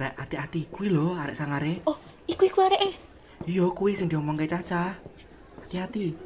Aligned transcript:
Rek, 0.00 0.16
hati-hati 0.16 0.72
kuwi 0.72 0.88
lho 0.88 1.12
arek 1.20 1.36
sangare. 1.36 1.84
Oh, 1.84 1.92
iku 2.24 2.48
iku 2.48 2.64
arek 2.64 2.80
eh. 2.88 2.94
Iya 3.44 3.68
kuwi 3.68 3.92
sing 3.92 4.08
diomong 4.08 4.32
ke 4.40 4.48
Caca. 4.48 4.96
Hati-hati. 5.60 6.16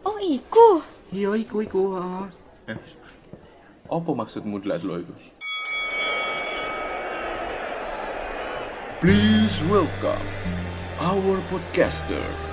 Oh, 0.00 0.16
iku. 0.16 0.80
Iya 1.12 1.36
iku 1.36 1.60
iku, 1.60 1.92
heeh. 1.92 2.24
Apa 3.84 4.10
maksudmu 4.16 4.64
delak 4.64 4.80
lo 4.80 4.96
itu? 5.04 5.12
Please 9.04 9.60
welcome 9.68 10.24
our 11.04 11.36
podcaster. 11.52 12.47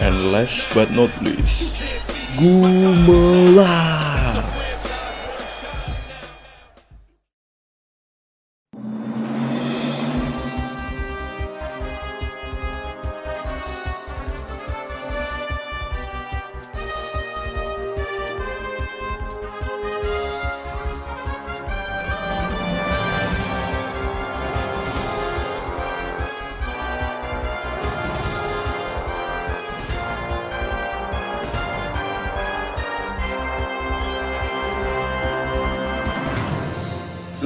And 0.00 0.32
last 0.32 0.66
but 0.74 0.90
not 0.90 1.08
least, 1.22 1.72
Gumelar. 2.36 4.17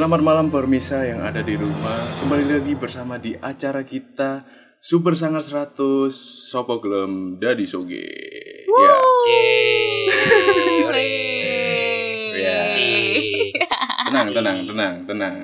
Selamat 0.03 0.19
malam 0.19 0.51
permisa 0.51 1.07
yang 1.07 1.23
ada 1.23 1.47
di 1.47 1.55
rumah. 1.55 2.03
Kembali 2.19 2.59
lagi 2.59 2.75
bersama 2.75 3.23
di 3.23 3.39
acara 3.39 3.87
kita 3.87 4.43
Super 4.83 5.15
Sangar 5.15 5.47
100 5.47 5.79
Sopo 6.51 6.83
Gelem 6.83 7.39
Dadi 7.39 7.63
Soge. 7.63 8.03
Ya. 8.67 8.99
Ya. 12.35 12.67
Tenang, 14.11 14.29
tenang, 14.35 14.59
tenang, 14.67 14.95
tenang. 15.07 15.37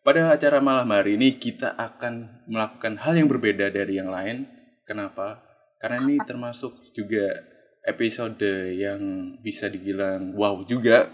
Pada 0.00 0.32
acara 0.32 0.64
malam 0.64 0.88
hari 0.88 1.20
ini 1.20 1.36
kita 1.36 1.76
akan 1.76 2.48
melakukan 2.48 2.96
hal 3.04 3.12
yang 3.12 3.28
berbeda 3.28 3.68
dari 3.68 4.00
yang 4.00 4.08
lain. 4.08 4.48
Kenapa? 4.88 5.44
Karena 5.76 6.08
ini 6.08 6.16
termasuk 6.24 6.80
juga 6.96 7.44
episode 7.84 8.72
yang 8.72 9.36
bisa 9.44 9.68
dibilang 9.68 10.32
wow 10.32 10.64
juga. 10.64 11.12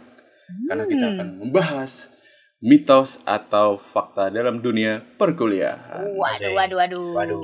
Karena 0.70 0.86
kita 0.86 1.18
akan 1.18 1.42
membahas 1.42 2.22
mitos 2.64 3.20
atau 3.22 3.76
fakta 3.92 4.32
dalam 4.32 4.58
dunia 4.58 5.04
perkuliahan. 5.20 6.16
Waduh, 6.16 6.52
waduh, 6.56 6.76
waduh. 6.80 7.06
Waduh. 7.12 7.40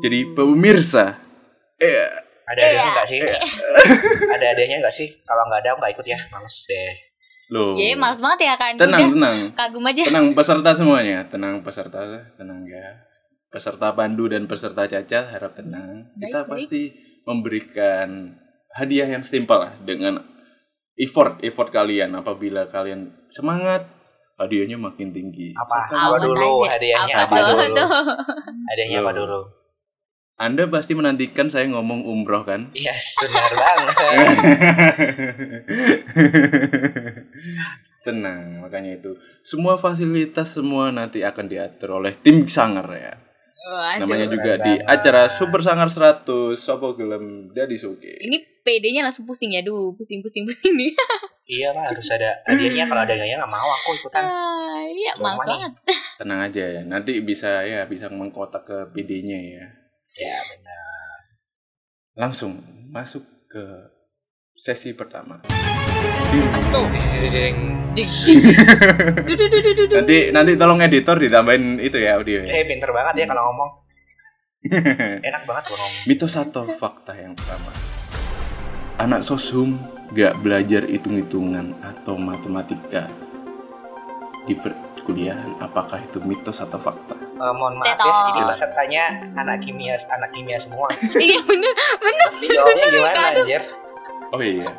Jadi 0.00 0.36
pemirsa, 0.36 1.16
eh, 1.76 2.08
Ada 2.44 2.60
adanya 2.60 2.88
nggak 2.92 3.06
sih? 3.08 3.20
ada 4.34 4.46
adanya 4.52 4.76
nggak 4.82 4.92
sih? 4.92 5.08
Kalau 5.22 5.42
nggak 5.46 5.60
ada 5.62 5.70
nggak 5.76 5.92
ikut 5.94 6.06
ya, 6.06 6.18
males 6.28 6.56
deh. 6.66 6.92
loh, 7.50 7.74
Ya, 7.74 7.94
males 7.94 8.18
banget 8.18 8.40
ya 8.46 8.54
kan. 8.54 8.72
tenang, 8.74 9.00
Udah, 9.00 9.14
tenang, 9.14 9.38
Kagum 9.54 9.84
aja. 9.86 10.02
tenang 10.06 10.26
peserta 10.32 10.70
semuanya, 10.72 11.18
tenang 11.26 11.54
peserta, 11.62 11.98
tenang 12.34 12.62
ya. 12.62 12.86
Peserta 13.50 13.90
Pandu 13.90 14.30
dan 14.30 14.46
peserta 14.46 14.86
Caca 14.86 15.20
harap 15.26 15.52
tenang. 15.54 16.06
Baik, 16.14 16.30
Kita 16.30 16.38
baik. 16.42 16.50
pasti 16.62 16.82
memberikan 17.24 18.38
hadiah 18.72 19.08
yang 19.08 19.22
setimpal 19.22 19.58
lah 19.60 19.72
dengan 19.82 20.22
effort 20.94 21.42
effort 21.42 21.70
kalian. 21.70 22.14
Apabila 22.14 22.66
kalian 22.66 23.10
semangat, 23.30 23.86
hadiahnya 24.40 24.80
makin 24.80 25.12
tinggi. 25.12 25.52
Apa? 25.52 25.92
Apa 25.92 26.16
dulu 26.18 26.64
aja. 26.64 26.80
hadiahnya? 26.80 27.14
Apa 27.28 27.36
Apa 27.36 27.52
dulu? 27.52 27.76
tuh? 27.76 27.88
Hadiahnya 28.72 28.98
apa 29.04 29.12
dulu? 29.12 29.40
Anda 30.40 30.64
pasti 30.72 30.96
menantikan 30.96 31.52
saya 31.52 31.68
ngomong 31.68 32.08
umroh 32.08 32.48
kan? 32.48 32.72
Yes, 32.72 33.20
benar 33.20 33.52
banget. 33.52 33.92
Tenang, 38.08 38.64
makanya 38.64 38.96
itu. 38.96 39.20
Semua 39.44 39.76
fasilitas 39.76 40.56
semua 40.56 40.88
nanti 40.88 41.20
akan 41.20 41.44
diatur 41.44 42.00
oleh 42.00 42.16
tim 42.16 42.48
Sangar 42.48 42.88
ya. 42.88 43.20
Waduh. 43.60 44.08
Namanya 44.08 44.26
juga 44.32 44.52
di 44.56 44.72
banget. 44.80 44.88
acara 44.88 45.22
Super 45.28 45.60
Sangar 45.60 45.92
100 45.92 46.56
Sopo 46.56 46.96
Gelem 46.96 47.52
Dadi 47.52 47.76
Soge. 47.76 48.16
Ini 48.16 48.64
PD-nya 48.64 49.04
langsung 49.04 49.28
pusing 49.28 49.52
ya. 49.52 49.60
Duh, 49.60 49.92
pusing, 49.92 50.24
pusing, 50.24 50.48
pusing 50.48 50.72
nih. 50.72 50.92
iya 51.60 51.68
lah, 51.76 51.92
harus 51.92 52.08
ada 52.08 52.40
hadiahnya. 52.48 52.88
Kalau 52.88 53.04
ada 53.04 53.12
hadiahnya 53.12 53.36
nggak 53.44 53.52
mau 53.52 53.68
aku 53.68 54.00
ikutan. 54.00 54.24
Ah, 54.24 54.80
Iya, 54.90 55.12
nih. 55.14 55.38
banget. 55.44 55.72
Tenang 56.20 56.40
aja 56.48 56.64
ya. 56.80 56.82
Nanti 56.88 57.20
bisa 57.20 57.60
ya 57.62 57.84
bisa 57.84 58.08
mengkotak 58.08 58.64
ke 58.64 58.78
PD-nya 58.96 59.38
ya. 59.38 59.64
Ya 60.16 60.36
benar. 60.50 61.16
Langsung 62.16 62.60
masuk 62.90 63.22
ke 63.46 63.62
sesi 64.60 64.92
pertama. 64.92 65.40
Nanti 69.88 70.16
nanti 70.36 70.52
tolong 70.60 70.84
editor 70.84 71.16
ditambahin 71.16 71.80
itu 71.80 71.96
ya 71.96 72.20
audio 72.20 72.44
ya. 72.44 72.60
Eh 72.60 72.68
pinter 72.68 72.92
banget 72.92 73.24
ya 73.24 73.26
kalau 73.32 73.48
ngomong. 73.48 73.70
Enak 75.32 75.42
banget 75.48 75.64
kalau 75.64 75.80
ngomong. 75.80 76.04
Mitos 76.04 76.36
atau 76.36 76.68
fakta 76.76 77.16
yang 77.16 77.32
pertama. 77.32 77.72
Anak 79.00 79.24
sosum 79.24 79.80
gak 80.12 80.36
belajar 80.44 80.84
hitung-hitungan 80.84 81.80
atau 81.80 82.20
matematika 82.20 83.08
di 84.44 84.52
perkuliahan. 84.60 85.56
Apakah 85.56 86.04
itu 86.04 86.20
mitos 86.20 86.60
atau 86.60 86.76
fakta? 86.76 87.16
Eh, 87.16 87.52
mohon 87.56 87.80
maaf 87.80 87.96
ya, 87.96 88.12
ini 88.36 88.44
pesertanya 88.44 89.24
anak 89.40 89.64
kimia, 89.64 89.96
anak 90.12 90.36
kimia 90.36 90.60
semua. 90.60 90.92
Iya, 91.16 91.40
bener. 91.48 91.72
Bener. 91.96 92.28
Terus 92.28 92.38
dijawabnya 92.44 92.86
gimana 92.92 93.20
anjir? 93.40 93.64
Oh 94.30 94.40
iya. 94.40 94.70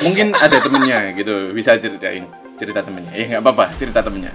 Mungkin 0.00 0.32
ada 0.32 0.56
temennya 0.58 1.12
gitu, 1.12 1.52
bisa 1.52 1.76
ceritain 1.76 2.24
cerita 2.54 2.80
temennya. 2.80 3.12
Ya 3.12 3.24
nggak 3.28 3.42
apa-apa, 3.42 3.74
cerita 3.74 4.00
temennya. 4.00 4.32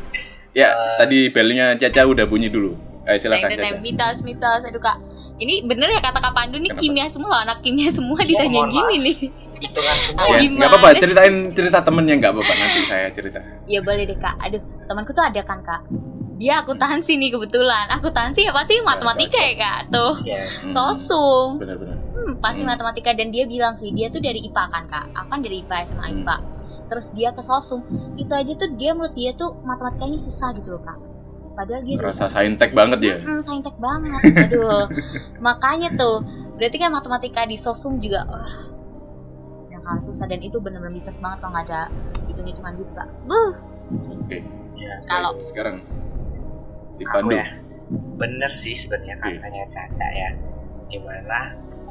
Ya, 0.51 0.69
Eh. 0.69 0.97
tadi 0.97 1.19
belnya 1.27 1.75
Caca 1.75 2.01
udah 2.05 2.25
bunyi 2.25 2.47
dulu. 2.47 2.75
Ayo 3.01 3.17
silakan 3.17 3.49
Neng, 3.49 3.57
neng, 3.57 3.71
Caca. 3.71 3.81
mitos, 3.81 4.17
mitos. 4.21 4.61
Aduh, 4.61 4.77
Kak. 4.77 4.97
Ini 5.35 5.65
bener 5.65 5.89
ya 5.89 5.99
kata 5.99 6.21
Kak 6.21 6.31
Pandu 6.31 6.61
nih 6.61 6.69
Kenapa? 6.69 6.83
kimia 6.85 7.07
semua, 7.09 7.35
anak 7.41 7.57
kimia 7.61 7.89
semua 7.89 8.13
Iya, 8.15 8.29
ditanya 8.29 8.59
mohon 8.61 8.69
gini 8.69 8.95
nih. 9.01 9.15
Hitungan 9.57 9.97
semua. 10.05 10.25
Ya, 10.29 10.45
nggak 10.45 10.69
apa-apa, 10.69 10.89
sih? 10.91 10.99
ceritain 11.01 11.35
cerita 11.51 11.79
temennya 11.81 12.15
nggak 12.15 12.31
apa-apa 12.31 12.53
nanti 12.53 12.79
saya 12.85 13.07
cerita. 13.09 13.39
Ya 13.65 13.79
boleh 13.81 14.03
deh 14.05 14.13
kak. 14.15 14.35
Aduh, 14.37 14.61
temanku 14.85 15.11
tuh 15.11 15.23
ada 15.23 15.41
kan 15.41 15.59
kak. 15.61 15.81
Dia 16.37 16.61
akuntansi 16.61 17.17
nih 17.17 17.29
kebetulan. 17.31 17.89
Akuntansi 17.89 18.45
ya 18.45 18.51
pasti 18.51 18.77
matematika 18.79 19.39
ya 19.39 19.53
kak. 19.55 19.79
Tuh, 19.89 20.13
Yes. 20.21 20.61
Sosum. 20.63 21.57
Benar-benar. 21.57 21.97
Hmm, 22.21 22.37
pasti 22.37 22.61
Hmm. 22.61 22.69
matematika 22.69 23.11
dan 23.11 23.27
dia 23.29 23.43
bilang 23.43 23.73
sih 23.75 23.89
dia 23.89 24.07
tuh 24.07 24.19
dari 24.19 24.39
IPA 24.41 24.63
kan 24.67 24.83
kak. 24.85 25.05
Aku 25.11 25.27
kan 25.27 25.39
dari 25.41 25.55
IPA 25.59 25.75
SMA 25.85 26.05
Hmm. 26.05 26.15
IPA. 26.19 26.37
Terus 26.85 27.07
dia 27.11 27.29
ke 27.31 27.41
sosum. 27.41 27.81
Itu 28.13 28.31
aja 28.31 28.51
tuh 28.51 28.69
dia 28.75 28.91
menurut 28.91 29.13
dia 29.13 29.31
tuh 29.31 29.57
matematikanya 29.61 30.17
susah 30.17 30.53
gitu 30.53 30.69
loh 30.71 30.83
kak. 30.83 30.99
Padahal 31.51 31.81
dia 31.81 31.95
Ngerasa 31.97 32.25
saintek 32.27 32.71
banget 32.71 32.99
ya. 33.01 33.15
Hmm, 33.17 33.39
saintek 33.39 33.75
banget. 33.75 34.21
Aduh. 34.47 34.85
Makanya 35.45 35.91
tuh, 35.93 36.23
berarti 36.55 36.77
kan 36.77 36.91
matematika 36.91 37.43
di 37.43 37.55
sosum 37.55 37.97
juga 37.97 38.23
wah 38.23 38.53
yang 39.67 39.81
kalah 39.81 40.03
susah 40.03 40.25
dan 40.25 40.39
itu 40.39 40.55
bener-bener 40.57 40.93
mitos 40.93 41.17
banget 41.17 41.41
kalau 41.41 41.51
nggak 41.51 41.65
ada 41.65 41.81
hitung-hitungan 42.25 42.71
gitu 42.77 42.91
kak. 42.93 43.09
Buh. 43.25 43.51
Oke. 44.21 44.37
Ya. 44.77 44.93
Kalau 45.05 45.35
Sekarang 45.41 45.81
di 46.95 47.03
Aku 47.03 47.31
ya. 47.31 47.47
Bener 47.91 48.47
sih 48.47 48.71
sebenarnya 48.71 49.15
Iya. 49.17 49.35
katanya 49.35 49.63
Caca 49.67 50.07
ya. 50.13 50.29
Di 50.87 50.97
mana 51.01 51.39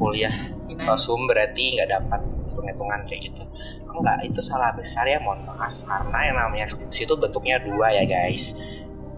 kuliah 0.01 0.33
gimana? 0.65 0.81
sosum 0.81 1.29
berarti 1.29 1.77
nggak 1.77 1.89
dapat 1.93 2.21
hitung-hitungan 2.49 3.01
kayak 3.07 3.21
gitu. 3.29 3.43
Enggak, 3.91 4.17
itu 4.25 4.41
salah 4.41 4.73
besar 4.73 5.05
ya 5.05 5.21
mohon 5.21 5.45
maaf 5.45 5.75
karena 5.85 6.19
yang 6.25 6.37
namanya 6.41 6.67
skripsi 6.67 7.05
itu 7.05 7.15
bentuknya 7.21 7.61
dua 7.61 7.93
ya 7.93 8.05
guys. 8.09 8.57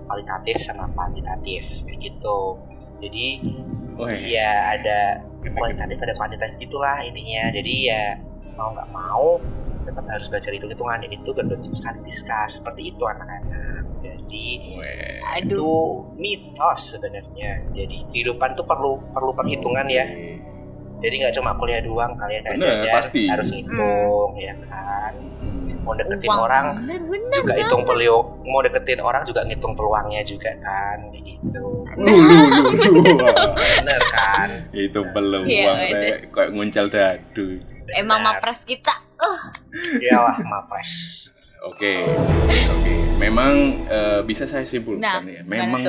Kualitatif 0.02 0.58
sama 0.58 0.90
kuantitatif 0.90 1.86
kayak 1.86 1.98
gitu. 2.02 2.58
Jadi 2.98 3.26
Oh 3.92 4.08
iya. 4.08 4.26
ya 4.26 4.50
ada 4.80 5.00
kualitatif 5.52 6.00
ada 6.02 6.14
kuantitatif 6.18 6.56
gitulah 6.58 6.98
intinya. 7.06 7.52
Jadi 7.54 7.74
ya 7.86 8.18
mau 8.58 8.74
nggak 8.74 8.90
mau 8.90 9.38
tetap 9.82 10.06
harus 10.06 10.26
belajar 10.30 10.50
hitung-hitungan 10.54 11.02
dan 11.02 11.10
itu 11.10 11.30
berbentuk 11.34 11.74
statistika 11.74 12.46
seperti 12.46 12.94
itu 12.94 13.02
anak-anak. 13.02 13.84
Jadi 13.98 14.46
Weh. 14.78 15.18
Itu 15.42 15.70
mitos 16.18 16.96
sebenarnya 16.96 17.72
jadi 17.72 17.96
kehidupan 18.12 18.52
tuh 18.52 18.66
perlu 18.68 19.00
perlu 19.12 19.32
perhitungan 19.32 19.86
ya. 19.88 20.06
Jadi 21.02 21.14
nggak 21.18 21.34
cuma 21.34 21.50
kuliah 21.54 21.80
doang 21.80 22.14
kalian 22.14 22.42
dan 22.42 22.54
Bener, 22.56 22.78
jajan 22.78 22.94
pasti. 22.96 23.22
harus 23.26 23.48
ngitung 23.50 24.30
ya 24.36 24.54
kan. 24.64 25.12
Mau 25.82 25.94
deketin 25.94 26.28
Uang. 26.28 26.40
orang 26.40 26.64
bener 26.78 27.00
bener 27.02 27.30
juga 27.32 27.52
hitung 27.54 27.82
peluang, 27.82 28.26
mau 28.44 28.60
deketin 28.60 28.98
orang 28.98 29.22
juga 29.22 29.42
ngitung 29.42 29.74
peluangnya 29.74 30.22
juga 30.22 30.50
kan 30.58 30.98
gitu. 31.12 31.62
Lu 31.96 32.14
lu 32.14 32.38
lu 32.70 33.02
Bener 33.78 34.00
kan? 34.08 34.48
Itu 34.70 35.02
belum 35.04 35.42
Iya, 35.42 35.62
uang 35.64 35.76
bener. 35.76 35.90
kayak 35.92 36.16
kayak 36.30 36.50
nguncel 36.52 36.86
dadu. 36.86 37.46
emang 37.92 38.22
Bener. 38.22 38.38
mapres 38.38 38.60
kita 38.62 38.94
uh 39.18 39.40
Iyalah 39.98 40.38
mapres. 40.44 40.90
Oke. 41.64 42.06
Oke. 42.70 42.92
Memang 43.16 43.52
eh, 43.86 44.20
bisa 44.22 44.44
saya 44.44 44.62
simpulkan 44.62 45.02
Nah, 45.02 45.18
ya. 45.24 45.42
Memang 45.42 45.82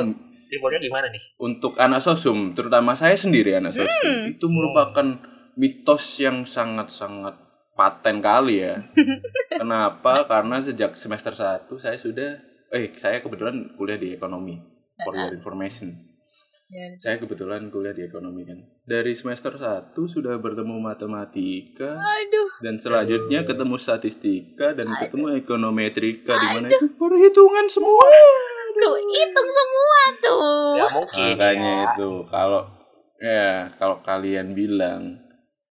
Timbulnya 0.54 0.78
gimana 0.78 1.10
nih? 1.10 1.22
untuk 1.36 1.74
anak 1.76 1.98
sosum, 2.00 2.54
terutama 2.54 2.94
saya 2.94 3.18
sendiri 3.18 3.58
anak 3.58 3.74
sosum, 3.74 3.90
Hmm. 3.90 4.30
itu 4.30 4.46
merupakan 4.46 5.08
mitos 5.54 6.22
yang 6.22 6.46
sangat-sangat 6.46 7.34
paten 7.74 8.22
kali 8.22 8.62
ya. 8.62 8.86
Kenapa? 9.62 10.30
Karena 10.30 10.62
sejak 10.62 10.94
semester 10.96 11.34
1 11.34 11.66
saya 11.78 11.98
sudah 11.98 12.38
eh 12.70 12.94
saya 12.98 13.18
kebetulan 13.18 13.74
kuliah 13.74 13.98
di 13.98 14.14
ekonomi. 14.14 14.62
For 15.02 15.18
your 15.18 15.34
information. 15.34 16.13
Ya. 16.74 16.90
Saya 16.98 17.22
kebetulan 17.22 17.70
kuliah 17.70 17.94
di 17.94 18.02
ekonomi 18.02 18.42
kan. 18.44 18.58
Dari 18.82 19.14
semester 19.14 19.54
1 19.54 19.94
sudah 19.94 20.34
bertemu 20.36 20.82
matematika 20.82 21.94
aduh 21.94 22.50
dan 22.66 22.74
selanjutnya 22.74 23.46
ketemu 23.46 23.78
statistika 23.78 24.74
dan 24.74 24.90
ketemu 24.98 25.38
ekonometrika 25.38 26.34
di 26.34 26.48
mana 26.50 26.68
itu 26.68 26.90
perhitungan 26.98 27.70
semua. 27.70 28.10
tuh 28.74 28.98
hitung 28.98 29.50
semua 29.54 30.00
tuh 30.18 30.74
Ya 30.74 30.86
mungkin 30.90 31.30
Makanya 31.38 31.74
ya. 31.78 31.86
itu 31.94 32.10
kalau 32.26 32.62
ya 33.22 33.50
kalau 33.78 34.02
kalian 34.02 34.58
bilang 34.58 35.22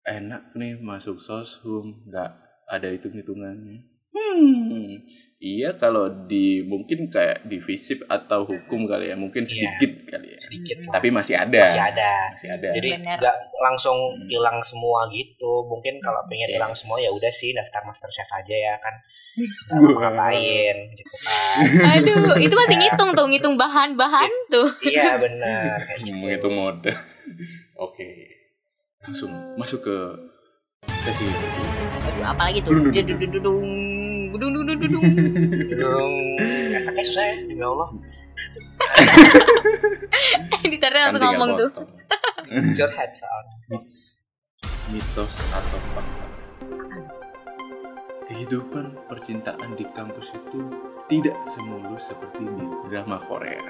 enak 0.07 0.55
nih 0.55 0.79
masuk 0.79 1.19
soshum 1.19 2.07
nggak 2.07 2.31
ada 2.71 2.87
hitung 2.87 3.19
hitungannya. 3.19 3.83
Hmm, 4.15 4.95
iya 5.45 5.77
kalau 5.77 6.09
di 6.25 6.65
mungkin 6.65 7.13
kayak 7.13 7.45
di 7.45 7.61
fisip 7.61 8.01
atau 8.09 8.49
hukum 8.49 8.89
kali 8.89 9.13
ya 9.13 9.17
mungkin 9.17 9.45
Iya. 9.45 9.53
sedikit 9.53 9.93
kali 10.09 10.33
ya. 10.33 10.39
sedikit 10.41 10.77
lah. 10.81 10.93
Tapi 10.97 11.09
masih 11.13 11.35
ada. 11.37 11.61
masih 11.61 11.83
ada. 11.85 12.13
Masih 12.33 12.49
ada. 12.49 12.69
Jadi 12.73 12.89
nggak 12.97 13.37
langsung 13.61 13.93
Hmm. 13.93 14.25
hilang 14.25 14.65
semua 14.65 15.05
gitu. 15.13 15.69
Mungkin 15.69 16.01
kalau 16.01 16.25
pengen 16.25 16.49
hilang 16.49 16.73
Yes. 16.73 16.81
semua 16.81 16.97
ya 16.97 17.13
udah 17.13 17.29
sih 17.29 17.53
daftar 17.53 17.85
master 17.85 18.09
chef 18.09 18.31
aja 18.33 18.57
ya 18.57 18.75
kan. 18.81 18.95
Mau 19.77 20.01
ngapain 20.01 20.77
gitu 20.91 21.15
kan. 21.21 21.59
aduh 21.93 22.39
itu 22.39 22.55
masih 22.55 22.77
ngitung 22.81 23.11
tuh 23.13 23.27
ngitung 23.27 23.55
bahan-bahan 23.59 24.31
tuh 24.47 24.71
iya 24.81 25.19
benar 25.19 25.77
kayak 25.83 26.01
gitu. 26.01 26.15
menghitung 26.17 26.55
mode. 26.55 26.89
Oke. 27.77 28.31
Langsung 29.03 29.29
masuk 29.61 29.85
ke 29.85 29.97
sesi 31.03 31.29
aduh 32.01 32.25
apalagi 32.25 32.63
tuh 32.63 32.73
Dudung, 34.35 34.51
dudung, 34.51 34.83
jedudududung 34.83 34.99
dudung 34.99 35.79
Durung 35.79 36.11
efeknya 36.75 37.07
susah 37.07 37.23
ya 37.23 37.47
demi 37.47 37.63
Allah. 37.63 37.87
editornya 40.67 40.91
kan 40.91 41.03
langsung 41.07 41.23
tinggal 41.23 41.39
ngomong 41.39 41.55
tuh 41.55 41.71
potong. 41.71 41.87
Your 42.75 42.91
head 42.91 43.15
sound. 43.15 43.47
mitos 44.93 45.41
atau 45.55 45.79
fakta 45.97 46.25
kehidupan 48.29 48.99
percintaan 49.07 49.71
di 49.79 49.87
kampus 49.95 50.35
itu 50.35 50.61
tidak 51.09 51.37
semulus 51.47 52.11
seperti 52.11 52.43
di 52.43 52.67
drama 52.91 53.23
Korea. 53.25 53.63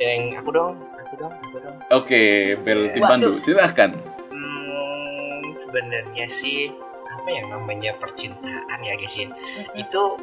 Yang 0.00 0.44
aku 0.44 0.50
dong, 0.52 0.76
aku 0.96 1.14
dong, 1.16 1.34
aku 1.38 1.56
dong. 1.60 1.76
Oke, 1.92 2.22
Bel 2.64 2.88
Tim. 2.92 3.02
Pandu, 3.04 3.40
silahkan. 3.40 3.92
Hmm, 4.32 5.40
sebenarnya 5.56 6.26
sih 6.28 6.72
apa 7.08 7.28
yang 7.28 7.46
namanya 7.52 7.92
percintaan 7.96 8.78
ya 8.84 8.94
guys 8.96 9.16
ya. 9.16 9.28
Itu 9.74 10.16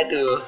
aduh 0.00 0.40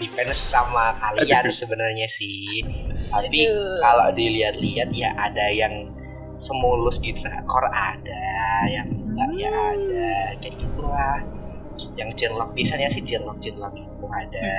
depends 0.00 0.38
sama 0.40 0.96
kalian 0.98 1.50
sebenarnya 1.50 2.06
sih. 2.08 2.64
Tapi 3.10 3.46
kalau 3.78 4.10
dilihat-lihat 4.14 4.90
ya 4.94 5.12
ada 5.18 5.50
yang 5.50 5.92
semulus 6.38 7.02
di 7.04 7.12
drakor 7.12 7.68
ada 7.68 8.24
yang 8.72 8.88
enggak 8.88 9.30
ya 9.36 9.52
ada 9.52 10.12
kayak 10.40 10.54
gitulah. 10.56 11.18
Yang 11.96 12.10
cinlok 12.20 12.52
biasanya 12.52 12.88
sih 12.92 13.02
cinlok 13.04 13.40
cinlok 13.40 13.72
itu 13.76 14.06
ada. 14.08 14.50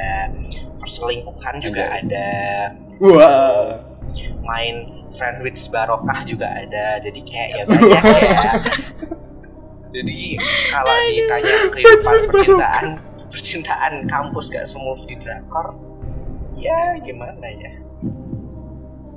Perselingkuhan 0.82 1.62
juga 1.62 2.02
ada. 2.02 2.30
Wah, 2.98 3.82
main 4.46 5.06
friend 5.14 5.46
with 5.46 5.58
barokah 5.70 6.22
juga 6.26 6.50
ada. 6.50 6.98
Jadi 7.02 7.22
kayak 7.22 7.50
ya 7.56 7.64
banyak 7.70 8.04
ya 8.04 8.42
jadi 9.92 10.18
kalau 10.72 10.96
ditanya 11.08 11.56
kehidupan 11.76 12.16
percintaan 12.32 12.86
percintaan 13.32 13.94
kampus 14.12 14.52
gak 14.52 14.68
semulus 14.68 15.08
di 15.08 15.16
drakor 15.20 15.76
ya 16.60 16.96
gimana 17.00 17.48
ya? 17.48 17.72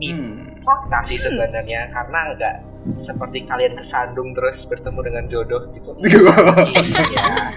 Hmm. 0.04 0.58
fakta 0.60 1.00
sih 1.06 1.16
sebenarnya 1.16 1.88
karena 1.88 2.34
nggak 2.34 2.56
seperti 3.00 3.46
kalian 3.48 3.78
kesandung 3.78 4.36
terus 4.36 4.68
bertemu 4.68 5.00
dengan 5.00 5.24
jodoh 5.30 5.62
gitu. 5.72 5.96
Iya 6.04 7.54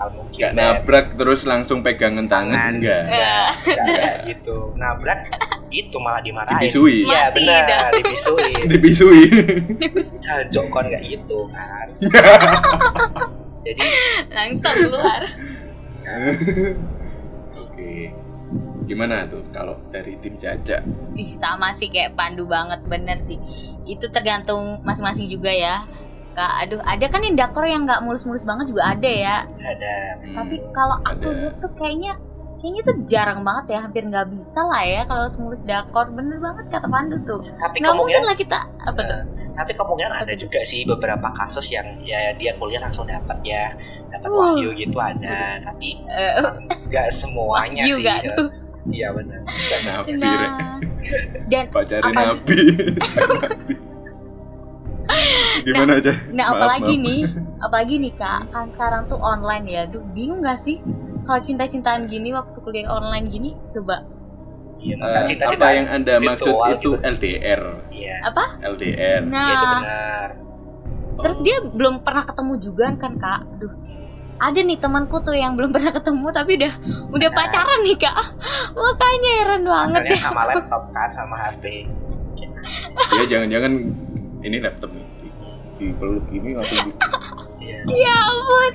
bakal 0.00 0.08
mungkin 0.16 0.40
Gak 0.40 0.52
nabrak 0.56 1.06
terus 1.16 1.40
langsung 1.44 1.84
pegangan 1.84 2.26
tangan 2.28 2.80
enggak. 2.80 3.02
nggak. 3.06 3.44
nggak 3.64 3.86
kayak 3.86 4.16
gitu. 4.32 4.72
Nabrak 4.76 5.20
itu 5.70 5.96
malah 5.96 6.18
dimarahin 6.18 6.58
Dipisui. 6.60 7.06
iya 7.06 7.30
benar 7.30 7.62
dah. 7.64 7.88
dipisui 7.94 8.52
Dipisui. 8.70 9.22
jancok 10.18 10.64
kon 10.68 10.84
nggak 10.86 11.02
gitu 11.04 11.46
kan 11.50 11.86
jadi 13.64 13.80
langsung 14.30 14.74
keluar 14.76 15.22
Oke. 17.50 18.10
Gimana 18.84 19.22
tuh 19.30 19.46
kalau 19.48 19.78
dari 19.88 20.18
tim 20.18 20.34
Caca? 20.34 20.82
Ih, 21.14 21.30
sama 21.30 21.70
sih 21.70 21.86
kayak 21.86 22.18
Pandu 22.18 22.42
banget 22.44 22.82
bener 22.84 23.22
sih 23.22 23.38
itu 23.86 24.06
tergantung 24.10 24.82
masing-masing 24.82 25.26
juga 25.26 25.50
ya 25.50 25.86
Kak, 26.30 26.52
aduh 26.62 26.78
ada 26.82 27.06
kan 27.06 27.22
yang 27.22 27.34
dakor 27.34 27.66
yang 27.66 27.82
nggak 27.82 28.02
mulus-mulus 28.02 28.42
banget 28.42 28.70
juga 28.70 28.94
ada 28.94 29.10
ya 29.10 29.36
ada 29.46 29.94
tapi 30.30 30.62
kalau 30.70 30.94
aku 31.02 31.26
ada. 31.26 31.58
tuh 31.58 31.70
kayaknya 31.74 32.12
kayaknya 32.60 32.82
tuh 32.84 32.96
jarang 33.04 33.40
banget 33.40 33.64
ya 33.68 33.78
hampir 33.80 34.02
nggak 34.04 34.28
bisa 34.30 34.60
lah 34.62 34.84
ya 34.84 35.02
kalau 35.04 35.24
mulus 35.38 35.64
dakor 35.64 36.06
bener 36.08 36.36
banget 36.36 36.64
kata 36.68 36.86
Pandu 36.86 37.16
tuh 37.24 37.40
tapi 37.56 37.80
nggak 37.80 37.90
mungkin 37.90 38.20
kemungkinan 38.20 38.22
lah 38.22 38.36
kita 38.36 38.58
apa 38.84 39.00
tuh 39.00 39.20
Eh, 39.40 39.56
tapi 39.56 39.72
kemungkinan 39.74 40.12
ada 40.14 40.34
juga 40.34 40.60
sih 40.62 40.84
beberapa 40.84 41.28
kasus 41.34 41.66
yang 41.68 41.84
ya 42.00 42.30
dia 42.32 42.54
kuliah 42.54 42.78
langsung 42.78 43.04
dapat 43.04 43.40
ya 43.42 43.72
dapat 44.08 44.28
Uh. 44.28 44.36
wahyu 44.54 44.70
gitu 44.72 44.94
ada 44.94 45.58
tapi 45.58 45.98
Eh, 46.06 46.32
nggak 46.86 47.08
semuanya 47.10 47.82
Wahyu 47.82 47.96
sih 47.96 48.04
nggak 48.04 48.20
ya. 48.22 48.34
iya 48.88 49.08
benar 49.10 49.40
nggak 49.42 49.80
semuanya 49.80 50.14
sih 50.14 50.28
nah 50.28 50.54
dan 51.48 51.64
Pacarin 51.72 52.12
Apa? 52.12 52.22
Nabi. 52.36 52.60
Gimana 55.60 55.98
aja? 55.98 56.12
Nah, 56.30 56.46
Maaf, 56.46 56.54
apalagi 56.54 56.94
maaf. 56.94 57.02
nih, 57.02 57.20
apalagi 57.58 57.94
nih 57.98 58.12
kak, 58.14 58.40
kan 58.48 58.66
sekarang 58.70 59.02
tuh 59.06 59.18
online 59.18 59.66
ya. 59.66 59.82
Duh, 59.84 60.04
bingung 60.14 60.38
gak 60.40 60.62
sih 60.62 60.78
kalau 61.22 61.40
cinta-cintaan 61.40 62.06
gini 62.06 62.30
waktu 62.30 62.56
kuliah 62.58 62.88
online 62.88 63.26
gini? 63.26 63.50
Coba 63.68 64.04
iya 64.76 64.94
Eh, 64.94 64.98
masa 64.98 65.20
cinta-cinta 65.22 65.60
apa 65.60 65.72
yang 65.72 65.88
anda 65.88 66.14
maksud 66.16 66.48
virtual 66.48 66.68
itu 66.70 66.90
gitu. 66.90 67.04
LDR 67.04 67.62
iya 67.90 68.16
apa? 68.22 68.44
LDR 68.62 69.20
Nah, 69.22 69.40
iya 69.42 69.52
itu 69.52 69.66
benar 69.68 70.28
terus 71.20 71.38
dia 71.40 71.56
belum 71.62 72.00
pernah 72.00 72.24
ketemu 72.24 72.52
juga 72.58 72.86
kan 72.94 73.12
kak? 73.14 73.40
Duh, 73.56 73.74
ada 74.38 74.56
nih 74.58 74.78
temanku 74.78 75.20
tuh 75.20 75.34
yang 75.34 75.52
belum 75.52 75.68
pernah 75.76 75.90
ketemu 75.90 76.26
tapi 76.30 76.56
udah 76.56 76.72
udah 77.10 77.28
Pacaran. 77.28 77.50
pacaran 77.52 77.78
nih 77.82 77.96
kak. 77.98 78.16
Makanya 78.72 79.30
heran 79.36 79.62
banget 79.62 80.00
Asalnya 80.00 80.10
deh. 80.10 80.18
sama 80.18 80.42
laptop 80.50 80.82
kan 80.90 81.08
sama 81.10 81.36
HP 81.38 81.64
ya 83.10 83.24
jangan-jangan 83.26 83.72
ini 84.40 84.56
laptop 84.58 84.90
nih 84.90 85.04
di 85.76 85.92
peluk 85.92 86.24
ini 86.30 86.52
langsung 86.52 86.78
di- 86.82 86.96
iya 87.60 87.76
Ya 87.86 88.14
ampun, 88.22 88.72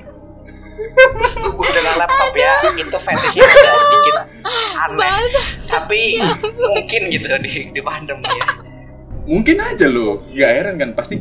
setubuh 1.26 1.68
dengan 1.72 1.94
laptop 2.04 2.32
ya 2.36 2.60
itu 2.76 2.98
fetishnya 2.98 3.44
agak 3.44 3.76
sedikit 3.80 4.14
aneh. 4.86 5.10
Tapi 5.66 6.00
mungkin 6.56 7.00
gitu 7.10 7.26
di 7.42 7.52
di 7.72 7.80
pandemi 7.80 8.30
ya. 8.30 8.48
Mungkin 9.26 9.56
aja 9.58 9.86
loh 9.90 10.22
nggak 10.22 10.50
heran 10.52 10.74
kan 10.78 10.90
pasti 10.94 11.18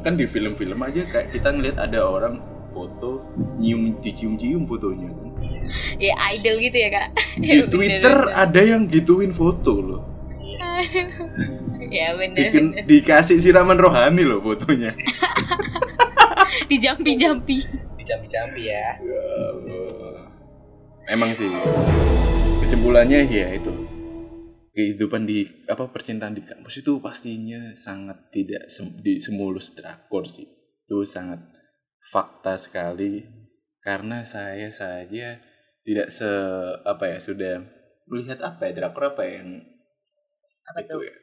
kan 0.00 0.16
di 0.16 0.24
film-film 0.24 0.80
aja 0.80 1.04
kayak 1.04 1.36
kita 1.36 1.52
ngeliat 1.52 1.76
ada 1.76 2.00
orang 2.00 2.40
foto 2.72 3.20
nyium 3.60 4.00
dicium-cium 4.00 4.64
fotonya 4.64 5.12
kan. 5.12 5.28
ya 6.00 6.16
idol 6.32 6.56
gitu 6.58 6.76
ya 6.80 6.88
kak. 6.90 7.08
di 7.38 7.60
Twitter 7.68 8.16
ada 8.32 8.60
yang 8.64 8.88
gituin 8.88 9.30
foto 9.30 9.72
loh. 9.78 10.02
Ya 11.92 12.16
bener, 12.16 12.48
bener. 12.48 12.88
dikasih 12.88 13.36
siraman 13.44 13.76
rohani 13.76 14.24
loh 14.24 14.40
fotonya. 14.40 14.96
Di 16.68 16.80
jampi-jampi. 18.02 18.02
di 18.02 18.04
jambi-jambi 18.04 18.62
ya. 18.66 18.86
Ya 19.02 19.22
emang 21.10 21.34
sih. 21.34 21.50
Kesimpulannya 22.62 23.26
ya 23.26 23.48
itu. 23.54 23.72
Kehidupan 24.72 25.28
di 25.28 25.44
apa 25.68 25.92
percintaan 25.92 26.32
di 26.32 26.42
kampus 26.42 26.80
itu 26.80 26.96
pastinya 26.98 27.76
sangat 27.76 28.32
tidak 28.32 28.72
sem- 28.72 29.04
di 29.04 29.20
semulus 29.20 29.76
drakor 29.76 30.24
sih. 30.24 30.48
Itu 30.88 31.04
sangat 31.04 31.44
fakta 32.12 32.56
sekali. 32.56 33.22
Karena 33.82 34.22
saya 34.22 34.70
saja 34.70 35.42
tidak 35.82 36.08
se 36.08 36.30
apa 36.86 37.04
ya 37.10 37.18
sudah 37.18 37.54
melihat 38.06 38.38
apa 38.40 38.70
ya 38.70 38.72
drakor 38.72 39.12
apa 39.12 39.22
yang 39.26 39.60
apa 40.62 40.78
itu? 40.86 40.94
Tuh 40.94 41.02
ya 41.04 41.21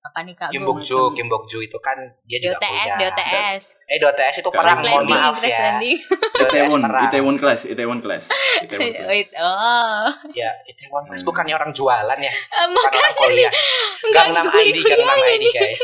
apa 0.00 0.18
nih 0.22 0.32
kak 0.32 0.48
Kim 0.48 0.62
Gue 0.62 0.68
Bok 0.70 0.80
Jo, 0.80 1.12
Kim 1.12 1.26
Bok 1.26 1.44
Jo 1.44 1.60
itu 1.60 1.76
kan 1.76 1.92
dia 2.24 2.38
juga 2.38 2.56
DOTS 2.56 2.72
kuliah. 2.72 2.98
DOTS 3.06 3.62
Eh 3.84 3.98
DOTS 3.98 4.34
itu 4.38 4.48
Kak 4.48 4.56
perang, 4.56 4.78
mohon 4.80 5.04
maaf 5.06 5.36
ya. 5.38 5.76
DOTS 5.76 6.40
Itaewon 6.42 6.80
perang. 6.80 7.02
Itaewon 7.04 7.36
class 7.36 7.60
Itaewon 7.64 7.98
class 8.00 8.24
Itaewon 8.60 8.88
Wait, 9.10 9.28
class 9.28 9.44
oh 9.44 10.08
Ya, 10.32 10.50
Itaewon 10.64 11.04
Class 11.04 11.20
Hmm. 11.20 11.28
bukannya 11.28 11.54
orang 11.54 11.70
jualan 11.70 12.18
ya, 12.18 12.32
Eh, 12.32 12.66
bukan 12.66 12.80
orang 12.88 12.96
makanya 12.96 13.10
kuliah. 13.14 13.52
Enggak 14.00 14.24
Gangnam 14.26 14.46
ID, 14.58 14.76
Gangnam 14.82 15.18
ID 15.20 15.34
ini. 15.36 15.48
guys. 15.50 15.82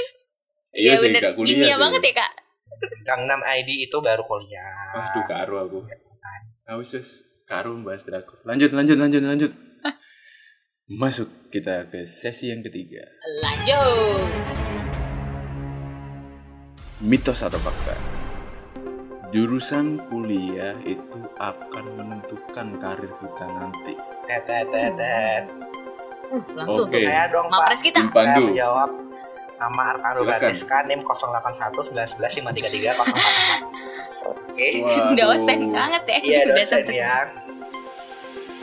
iya 0.73 0.91
ya 0.91 0.95
sih 0.95 1.05
bener 1.07 1.21
gak 1.23 1.35
kuliah 1.35 1.53
kimia 1.55 1.69
sih 1.71 1.81
banget 1.81 2.03
ya 2.03 2.13
kak 2.17 2.31
Gangnam 3.03 3.41
ID 3.43 3.71
itu 3.83 3.97
baru 3.99 4.23
kuliah. 4.23 4.73
Waduh 4.93 5.25
karo 5.27 5.55
aku 5.63 5.79
Awas 6.67 6.91
wes 6.91 7.09
karo 7.45 7.79
bahas 7.79 8.03
drakor 8.03 8.41
lanjut 8.43 8.73
lanjut 8.73 8.97
lanjut 8.97 9.23
lanjut 9.23 9.53
masuk 10.87 11.51
kita 11.51 11.91
ke 11.91 12.07
sesi 12.07 12.55
yang 12.55 12.63
ketiga 12.63 13.03
lanjut 13.43 14.23
mitos 17.03 17.43
atau 17.43 17.59
fakta 17.59 17.99
jurusan 19.35 19.99
kuliah 20.07 20.79
itu 20.87 21.19
akan 21.43 21.85
menentukan 21.99 22.79
karir 22.79 23.11
kita 23.11 23.47
nanti 23.51 23.99
Tet, 24.31 24.47
tet, 24.47 24.71
tet, 24.71 24.95
tet. 24.95 25.43
uh, 26.31 26.43
langsung 26.55 26.87
Oke. 26.87 26.95
tuh 26.95 27.03
Saya 27.03 27.35
dong, 27.35 27.47
Pak. 27.51 27.59
mapres 27.67 27.83
kita 27.83 27.99
Pandu. 28.07 28.23
Saya 28.23 28.39
menjawab 28.43 28.91
nama 29.59 29.85
Silakan. 30.15 30.39
Ganeska 30.39 30.79
NIM 30.87 31.01
081 31.03 31.83
911 31.83 32.47
533 32.47 32.95
044. 34.27 34.31
Oke. 34.31 34.69
dosen 35.15 35.61
banget 35.71 36.03
ya 36.07 36.19
Iya 36.23 36.41
Udah 36.47 36.55
dosen 36.59 36.83
ya. 36.91 37.15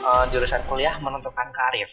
Eh, 0.04 0.24
jurusan 0.32 0.60
kuliah 0.68 0.96
menentukan 1.00 1.48
karir. 1.48 1.88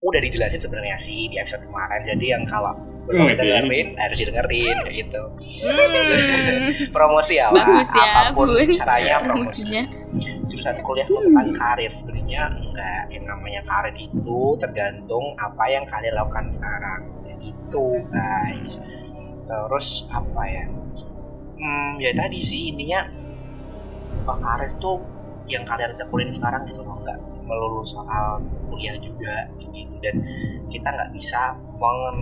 Udah 0.00 0.20
dijelasin 0.24 0.64
sebenarnya 0.64 0.96
sih 0.96 1.28
di 1.28 1.36
episode 1.36 1.60
kemarin. 1.68 2.00
Jadi 2.08 2.32
yang 2.32 2.48
kalau 2.48 2.72
belum 3.04 3.26
Oke. 3.28 3.36
dengerin 3.36 3.88
harus 4.00 4.16
didengerin 4.16 4.76
kayak 4.80 4.96
gitu. 4.96 5.22
Hmm. 5.68 6.72
Promosi 6.96 7.36
ya, 7.36 7.52
Wak. 7.52 7.68
Bagus 7.68 7.90
ya, 7.92 8.04
apa 8.08 8.20
pun 8.32 8.48
Bun. 8.48 8.68
caranya 8.72 9.14
promosi. 9.24 9.68
Promosinya. 9.68 9.84
Jurusan 10.48 10.76
kuliah 10.82 11.06
menentukan 11.12 11.48
karir 11.52 11.92
sebenarnya 11.92 12.42
enggak. 12.48 13.04
Yang 13.12 13.24
namanya 13.28 13.60
karir 13.68 13.96
itu 14.00 14.40
tergantung 14.56 15.24
apa 15.36 15.64
yang 15.68 15.84
kalian 15.84 16.14
lakukan 16.16 16.48
sekarang. 16.48 17.00
Itu 17.36 18.00
guys. 18.08 18.80
Terus 19.44 20.08
apa 20.16 20.42
ya? 20.48 20.64
Hmm, 21.60 22.00
ya 22.00 22.16
tadi 22.16 22.40
sih 22.40 22.72
intinya 22.72 23.04
oh, 24.24 24.38
karir 24.40 24.72
tuh 24.80 24.96
yang 25.44 25.68
kalian 25.68 25.92
tekunin 25.92 26.32
sekarang 26.32 26.64
gitu 26.64 26.80
loh 26.80 26.96
nggak 27.04 27.18
melulu 27.50 27.82
soal 27.82 28.38
kuliah 28.70 28.94
juga 29.02 29.50
gitu. 29.58 29.98
Dan 29.98 30.22
kita 30.70 30.86
nggak 30.86 31.10
bisa 31.10 31.58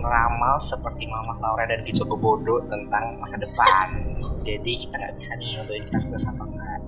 meramal 0.01 0.57
seperti 0.57 1.05
Mama 1.05 1.37
Laura 1.37 1.69
dan 1.69 1.85
Kico 1.85 2.09
Bobodo 2.09 2.65
tentang 2.65 3.21
masa 3.21 3.37
depan. 3.37 3.87
Jadi 4.47 4.89
kita 4.89 4.97
nggak 4.97 5.13
bisa 5.13 5.37
nih 5.37 5.61
untuk 5.61 5.77
kita 5.85 5.97
sukses 6.01 6.25
apa 6.25 6.43
enggak. 6.49 6.79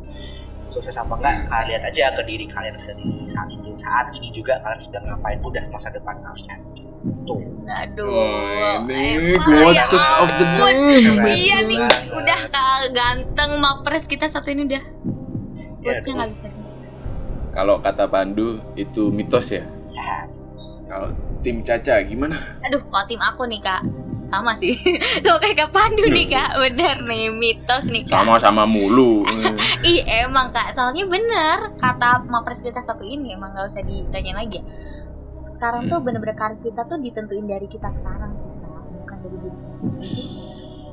Sukses 0.74 0.96
apa 0.98 1.14
enggak 1.14 1.36
kalian 1.52 1.68
lihat 1.70 1.84
aja 1.86 2.06
ke 2.18 2.22
diri 2.26 2.46
kalian 2.50 2.74
sendiri 2.82 3.30
saat 3.30 3.54
itu. 3.54 3.70
Saat 3.78 4.10
ini 4.18 4.34
juga 4.34 4.58
kalian 4.66 4.82
sedang 4.82 5.06
ngapain? 5.06 5.38
Udah 5.46 5.64
masa 5.70 5.94
depan 5.94 6.18
kalian. 6.18 6.60
Tuh. 7.26 7.42
Aduh. 7.66 8.14
Oh, 8.14 8.90
ini 8.90 9.34
emang 9.38 9.74
ya 9.74 9.90
quotes 9.90 10.10
of 10.22 10.30
the 10.38 10.46
day. 10.46 11.34
iya 11.34 11.66
nih 11.66 11.82
udah 12.14 12.40
kak 12.50 12.94
ganteng 12.94 13.62
mapres. 13.62 14.10
Kita 14.10 14.26
satu 14.26 14.50
ini 14.50 14.66
udah. 14.66 14.84
Ya, 15.82 15.98
quotesnya 15.98 16.14
nggak 16.14 16.30
bisa 16.30 16.61
kalau 17.52 17.80
kata 17.80 18.08
Pandu 18.08 18.60
itu 18.74 19.12
mitos 19.12 19.52
ya? 19.52 19.64
Ya 19.92 20.28
kalau 20.88 21.10
tim 21.42 21.64
Caca 21.64 22.04
gimana? 22.04 22.60
Aduh 22.68 22.84
kalau 22.84 23.06
tim 23.08 23.20
aku 23.20 23.48
nih 23.48 23.60
kak 23.60 23.82
sama 24.22 24.54
sih. 24.54 24.78
Sama 25.26 25.42
kayak 25.42 25.58
kak 25.58 25.72
Pandu 25.74 26.06
nih 26.08 26.30
kak. 26.30 26.54
Bener 26.56 27.02
nih 27.04 27.34
mitos 27.34 27.90
nih 27.90 28.04
kak. 28.06 28.22
Sama-sama 28.22 28.64
mulu. 28.64 29.26
Hmm. 29.26 29.58
Ih 29.90 30.04
emang 30.06 30.54
kak, 30.54 30.72
soalnya 30.72 31.08
bener 31.10 31.74
kata 31.76 32.24
mapres 32.30 32.62
kita 32.62 32.80
satu 32.80 33.02
ini 33.02 33.34
emang 33.34 33.52
gak 33.52 33.68
usah 33.68 33.82
ditanya 33.82 34.40
lagi 34.40 34.62
ya. 34.62 34.66
Sekarang 35.50 35.90
tuh 35.90 36.00
Hmm. 36.00 36.06
bener-bener 36.06 36.38
karir 36.38 36.60
kita 36.62 36.86
tuh 36.86 37.02
ditentuin 37.02 37.44
dari 37.44 37.68
kita 37.68 37.90
sekarang 37.90 38.32
sih 38.38 38.48
kak, 38.48 38.84
bukan 38.94 39.18
dari 39.20 39.38
jurusan. 39.42 39.72
Jadi 40.00 40.24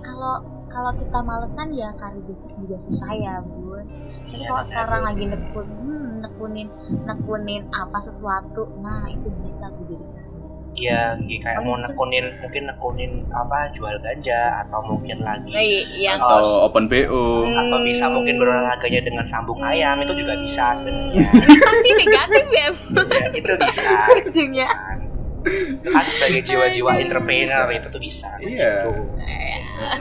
kalau 0.02 0.34
kalau 0.78 0.94
kita 0.94 1.18
malesan 1.20 1.68
ya 1.75 1.90
karir 1.92 2.23
besok 2.23 2.54
juga 2.54 2.76
susah 2.78 3.11
ya 3.11 3.35
bun. 3.42 3.82
Tapi 3.82 4.30
Iya, 4.30 4.47
kalau 4.47 4.54
bener, 4.54 4.68
sekarang 4.70 5.00
bener. 5.00 5.08
lagi 5.11 5.25
nekun, 5.26 5.66
hmm, 5.66 6.11
nekunin 6.23 6.68
nekunin 7.02 7.62
apa 7.68 7.99
sesuatu, 7.99 8.62
nah 8.78 9.11
itu 9.11 9.26
bisa 9.42 9.66
tuh 9.68 9.85
jadi. 9.85 10.06
Iya, 10.78 11.18
kayak 11.42 11.58
Oh, 11.58 11.62
mau 11.64 11.75
gitu. 11.75 11.85
nekunin 11.90 12.25
mungkin 12.38 12.62
nekunin 12.70 13.12
apa 13.35 13.66
jual 13.75 13.90
ganja 13.99 14.62
atau 14.62 14.78
mungkin 14.87 15.18
lagi 15.18 15.50
yang 15.99 16.23
Oh, 16.23 16.38
atau 16.38 16.70
open 16.70 16.87
PO 16.87 17.25
Hmm. 17.42 17.58
atau 17.58 17.78
bisa 17.82 18.06
mungkin 18.06 18.38
berolahraganya 18.38 19.02
dengan 19.02 19.26
sambung 19.26 19.58
ayam 19.58 19.99
itu 19.99 20.14
juga 20.14 20.38
bisa 20.38 20.70
sebenarnya. 20.73 21.18
pasti 21.66 21.90
negatif 21.99 22.47
ya 22.47 22.66
ya, 22.70 23.26
itu 23.35 23.52
bisa. 23.58 23.90
Kan, 24.70 24.99
kan 25.82 26.04
sebagai 26.06 26.42
jiwa-jiwa 26.44 26.92
entrepreneur 26.94 27.66
itu 27.73 27.87
tuh 27.88 27.99
bisa. 27.99 28.30
Iya. 28.38 28.78
Gitu. 28.78 28.90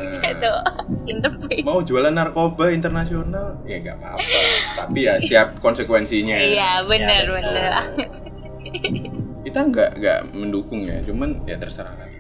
Itu 0.07 0.51
interpret. 1.11 1.63
mau 1.63 1.79
jualan 1.81 2.13
narkoba 2.13 2.73
internasional? 2.73 3.61
Ya 3.63 3.77
nggak 3.81 3.95
apa-apa. 4.01 4.39
Tapi 4.83 4.99
ya 5.05 5.15
siap 5.27 5.57
konsekuensinya. 5.61 6.35
Iya 6.37 6.83
benar 6.85 7.23
Ya, 7.23 7.31
benar. 7.31 7.71
kita 9.47 9.59
nggak 9.63 9.89
nggak 10.03 10.19
mendukung 10.35 10.83
ya 10.83 10.99
cuman 11.07 11.47
ya 11.47 11.55
terserah 11.55 11.95
kan 11.95 12.11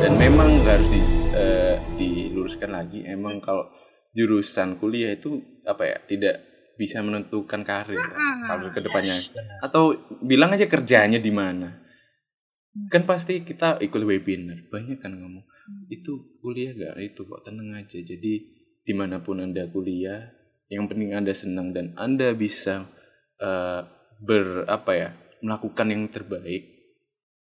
dan 0.00 0.16
memang 0.16 0.64
nggak 0.64 0.74
harus 0.80 0.88
di, 0.88 1.00
eh, 1.34 1.74
diluruskan 1.98 2.70
lagi. 2.70 3.02
Emang 3.04 3.42
kalau 3.42 3.66
jurusan 4.14 4.78
kuliah 4.80 5.12
itu 5.12 5.36
apa 5.68 5.84
ya 5.84 5.96
tidak 6.06 6.34
bisa 6.78 7.02
menentukan 7.02 7.66
karir 7.66 7.98
kalau 8.46 8.70
ke 8.70 8.78
depannya 8.78 9.12
atau 9.58 9.98
bilang 10.22 10.54
aja 10.54 10.64
kerjanya 10.70 11.18
di 11.18 11.32
mana. 11.34 11.82
Kan 12.88 13.02
pasti 13.04 13.42
kita 13.42 13.82
ikut 13.82 13.98
webinar. 14.06 14.70
Banyak 14.70 15.02
kan 15.02 15.18
ngomong 15.18 15.42
itu 15.88 16.38
kuliah 16.40 16.72
gak 16.76 16.96
itu 17.00 17.20
kok 17.24 17.42
tenang 17.44 17.76
aja 17.76 17.98
jadi 18.00 18.32
di 18.84 18.92
mana 18.96 19.20
pun 19.20 19.40
anda 19.40 19.68
kuliah 19.68 20.32
yang 20.68 20.88
penting 20.88 21.16
anda 21.16 21.32
senang 21.32 21.72
dan 21.72 21.96
anda 21.96 22.32
bisa 22.32 22.88
eh, 23.40 23.80
ber 24.18 24.68
apa 24.68 24.92
ya 24.96 25.08
melakukan 25.40 25.86
yang 25.88 26.02
terbaik 26.10 26.64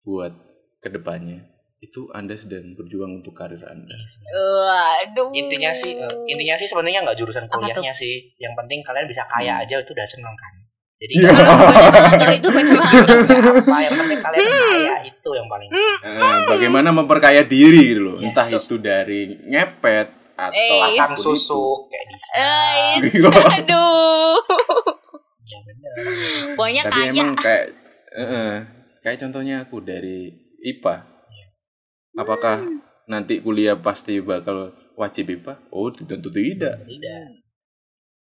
buat 0.05 0.35
ke 0.83 0.89
depannya 0.93 1.55
itu 1.85 2.09
anda 2.17 2.33
sedang 2.33 2.73
berjuang 2.73 3.21
untuk 3.21 3.37
karir 3.37 3.61
anda. 3.61 3.93
Waduh. 4.33 5.29
Intinya 5.37 5.69
sih 5.69 5.93
eh, 6.01 6.33
intinya 6.33 6.57
sih 6.57 6.65
sebenarnya 6.65 7.05
nggak 7.05 7.19
jurusan 7.21 7.45
kuliahnya 7.45 7.93
sih. 7.93 8.33
Yang 8.41 8.57
penting 8.57 8.81
kalian 8.81 9.05
bisa 9.05 9.29
kaya 9.29 9.61
aja 9.61 9.85
itu 9.85 9.93
udah 9.93 10.09
seneng 10.09 10.33
kan. 10.33 10.64
Jadi 10.95 11.15
banget, 11.21 12.23
Cok, 12.23 12.33
itu 12.39 12.49
apa 12.49 13.77
yang 13.85 13.95
penting 13.99 14.19
kalian 14.23 14.47
kaya 14.47 14.97
itu 15.05 15.31
yang 15.35 15.49
paling 15.51 15.69
Eh, 15.75 16.39
bagaimana 16.47 16.89
memperkaya 16.95 17.43
diri 17.43 17.93
gitu 17.93 18.01
loh. 18.01 18.17
Yes. 18.23 18.31
entah 18.31 18.47
itu 18.47 18.77
dari 18.79 19.21
ngepet 19.43 20.09
atau 20.35 20.55
Eh, 20.55 20.81
pasang 20.87 21.15
susu 21.19 21.91
kayak 21.91 22.07
bisa. 22.15 22.39
Eh, 22.39 23.59
aduh. 23.59 24.39
Ya 25.45 25.59
benar. 25.67 25.95
Pokoknya 26.57 26.83
tapi 26.87 26.95
kaya. 26.95 27.11
emang 27.11 27.31
kayak 27.37 27.65
eh, 28.15 28.23
eh, 28.23 28.55
kayak 29.03 29.19
contohnya 29.27 29.57
aku 29.67 29.77
dari 29.83 30.31
IPA 30.63 30.97
apakah 32.15 32.57
nanti 33.05 33.43
kuliah 33.43 33.75
pasti 33.77 34.23
bakal 34.23 34.73
wajib 34.95 35.27
IPA 35.29 35.59
oh 35.75 35.91
tentu 35.91 36.31
tidak. 36.31 36.79
Tidak. 36.87 37.27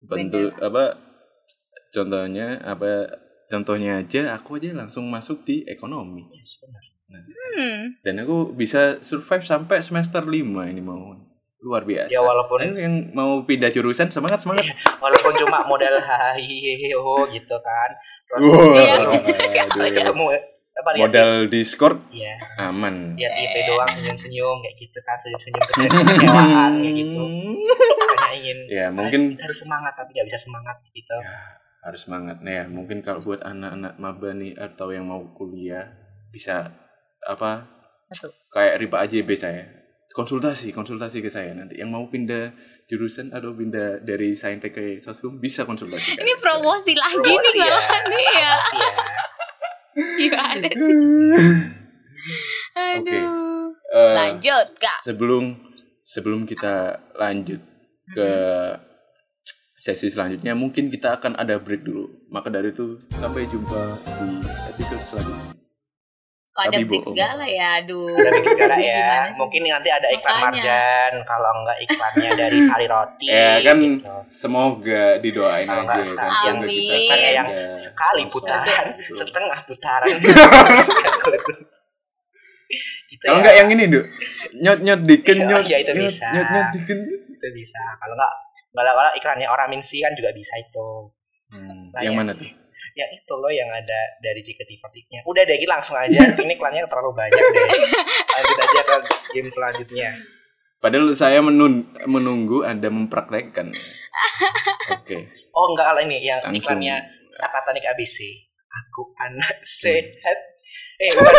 bentuk 0.03 0.51
apa 0.59 1.12
contohnya 1.93 2.59
apa 2.59 3.13
contohnya 3.47 4.01
aja 4.01 4.33
aku 4.33 4.57
aja 4.57 4.73
langsung 4.73 5.07
masuk 5.07 5.45
di 5.45 5.63
ekonomi 5.65 6.25
Yes, 6.33 6.57
benar. 6.59 6.83
Hmm. 7.53 7.81
dan 8.01 8.15
aku 8.19 8.51
bisa 8.51 8.97
survive 9.01 9.45
sampai 9.45 9.79
semester 9.79 10.25
5 10.25 10.33
ini 10.67 10.81
mau 10.81 11.13
luar 11.61 11.85
biasa 11.85 12.09
Ya 12.09 12.19
walaupun 12.19 12.59
Ayo 12.59 12.75
yang 12.75 13.13
mau 13.13 13.45
pindah 13.45 13.69
jurusan 13.69 14.09
semangat 14.09 14.41
semangat 14.41 14.65
walaupun 15.05 15.37
cuma 15.37 15.63
modal 15.63 15.93
hahihiho 16.33 17.29
gitu 17.29 17.57
kan. 17.61 17.91
Terus 18.27 18.43
Iya. 18.75 18.95
aduh. 19.63 19.77
terus 19.77 19.93
ketemu 19.93 20.25
apa 20.73 20.89
lihat 20.91 21.05
modal 21.05 21.31
Discord 21.47 22.01
ya 22.09 22.33
aman 22.59 23.13
lihat 23.15 23.31
IP 23.37 23.55
doang 23.69 23.87
senyum-senyum 23.87 24.57
kayak 24.59 24.77
gitu 24.81 24.99
kan 25.05 25.21
senyum-senyum 25.21 25.63
kecewaan 26.09 26.73
kayak 26.75 26.95
gitu. 26.97 27.23
Hanya 28.09 28.29
ingin 28.33 28.59
ya 28.67 28.87
mungkin 28.89 29.21
kita 29.29 29.45
harus 29.45 29.61
semangat 29.61 29.93
tapi 29.93 30.17
nggak 30.17 30.27
bisa 30.27 30.41
semangat 30.41 30.81
gitu. 30.89 31.13
ya, 31.15 31.29
harus 31.83 32.01
semangat 32.01 32.39
nah 32.41 32.63
ya 32.63 32.65
mungkin 32.67 33.03
kalau 33.03 33.19
buat 33.19 33.43
anak-anak 33.43 33.99
maba 33.99 34.31
nih 34.33 34.55
atau 34.55 34.91
yang 34.91 35.07
mau 35.07 35.23
kuliah 35.35 35.91
bisa 36.31 36.71
apa 37.23 37.67
Betul. 38.09 38.31
kayak 38.51 38.75
riba 38.79 38.97
AJB 39.03 39.31
saya 39.35 39.65
konsultasi 40.13 40.71
konsultasi 40.71 41.19
ke 41.19 41.29
saya 41.29 41.57
nanti 41.57 41.81
yang 41.81 41.89
mau 41.89 42.05
pindah 42.07 42.53
jurusan 42.85 43.33
atau 43.33 43.57
pindah 43.57 44.05
dari 44.05 44.37
saintek 44.37 44.71
ke 44.71 44.85
soskum 45.01 45.41
bisa 45.41 45.65
konsultasi 45.65 46.15
Ini 46.15 46.35
promosi 46.39 46.93
lagi 46.93 47.17
Promosi 47.17 47.59
nih 47.59 47.65
ya. 47.65 47.79
nih 48.05 48.27
ya. 48.29 48.53
Promosi 48.53 48.77
ya. 48.77 48.91
Gimana 49.93 50.69
sih? 50.69 50.97
Oke. 52.73 53.13
Aduh. 53.13 53.69
Eh, 53.93 54.13
Lanjut, 54.17 54.67
Kak. 54.81 54.99
sebelum 55.05 55.53
sebelum 56.03 56.45
kita 56.45 56.97
lanjut 57.17 57.61
ke 58.09 58.29
sesi 59.83 60.15
selanjutnya 60.15 60.55
mungkin 60.55 60.95
kita 60.95 61.19
akan 61.19 61.35
ada 61.35 61.59
break 61.59 61.83
dulu 61.83 62.07
maka 62.31 62.55
dari 62.55 62.71
itu 62.71 63.03
sampai 63.19 63.51
jumpa 63.51 63.99
di 64.23 64.39
episode 64.71 65.03
selanjutnya 65.03 65.59
Kok 66.53 66.69
ada 66.69 66.85
break 66.85 67.09
segala 67.09 67.49
ya? 67.49 67.81
Aduh. 67.81 68.13
Udah 68.13 68.29
bikin 68.29 68.51
sekarang 68.53 68.77
Gimana 68.85 69.25
ya. 69.25 69.33
Mungkin 69.41 69.61
nanti 69.73 69.89
ada 69.89 70.05
iklan 70.13 70.37
Makanya. 70.37 70.53
marjan, 70.53 71.13
kalau 71.25 71.49
enggak 71.65 71.79
iklannya 71.81 72.31
dari 72.37 72.59
sari 72.61 72.87
roti. 72.93 73.27
ya 73.33 73.57
kan 73.65 73.77
gitu. 73.81 74.13
semoga 74.29 75.05
didoain 75.17 75.65
Kalau 75.65 75.89
aja 75.89 75.97
nggak 76.05 76.29
kan 76.45 76.57
Amin. 76.61 76.69
kita 76.69 77.09
Kan 77.09 77.21
yang 77.33 77.49
ada 77.49 77.73
sekali 77.81 78.23
putaran, 78.29 78.85
Betul. 79.01 79.17
setengah 79.25 79.59
putaran. 79.65 80.13
gitu 83.09 83.25
kalau 83.25 83.39
ya. 83.41 83.43
nggak 83.49 83.57
yang 83.57 83.69
ini 83.73 83.85
Duk 83.89 84.05
nyot 84.61 84.79
nyot 84.85 85.01
diken 85.09 85.37
Iya, 85.37 85.45
nyot 85.49 85.65
iya, 85.69 85.77
itu 85.81 85.93
nyot, 85.93 86.05
bisa. 86.05 86.27
nyot 86.37 86.49
nyot 86.53 86.69
diken 86.77 86.99
itu 87.33 87.47
bisa. 87.57 87.81
Kalau 87.97 88.13
enggak 88.13 88.33
kalau 88.73 88.93
kalau 88.93 89.13
iklannya 89.13 89.47
orang 89.47 89.69
minsi 89.69 90.01
kan 90.01 90.13
juga 90.13 90.33
bisa 90.33 90.57
itu. 90.57 90.89
Hmm, 91.53 91.93
Nah, 91.93 92.01
yang 92.01 92.17
ya. 92.17 92.21
mana 92.21 92.33
tuh 92.33 92.49
Yang 92.99 93.11
itu 93.21 93.33
loh 93.33 93.49
yang 93.49 93.69
ada 93.69 94.01
dari 94.21 94.41
JKT48-nya. 94.43 95.25
Udah 95.25 95.45
deh, 95.45 95.57
langsung 95.65 95.97
aja. 95.97 96.21
Ini 96.45 96.53
iklannya 96.53 96.85
terlalu 96.85 97.13
banyak 97.15 97.41
deh. 97.41 97.65
Lanjut 98.33 98.59
aja 98.59 98.81
ke 98.85 98.97
game 99.33 99.49
selanjutnya. 99.49 100.11
padahal 100.77 101.15
saya 101.15 101.39
menun 101.39 101.87
menunggu 102.05 102.67
anda 102.67 102.91
mempraktekkan 102.91 103.71
oke 104.99 105.17
Oh 105.55 105.67
enggak 105.71 105.87
kalau 105.87 106.03
ini 106.03 106.19
yang 106.19 106.43
Langsung. 106.43 106.59
iklannya 106.59 106.97
Sakatanik 107.31 107.87
ABC. 107.87 108.19
Aku 108.67 109.15
anak 109.17 109.63
sehat. 109.63 110.39
Eh 110.99 111.13
bukan. 111.15 111.35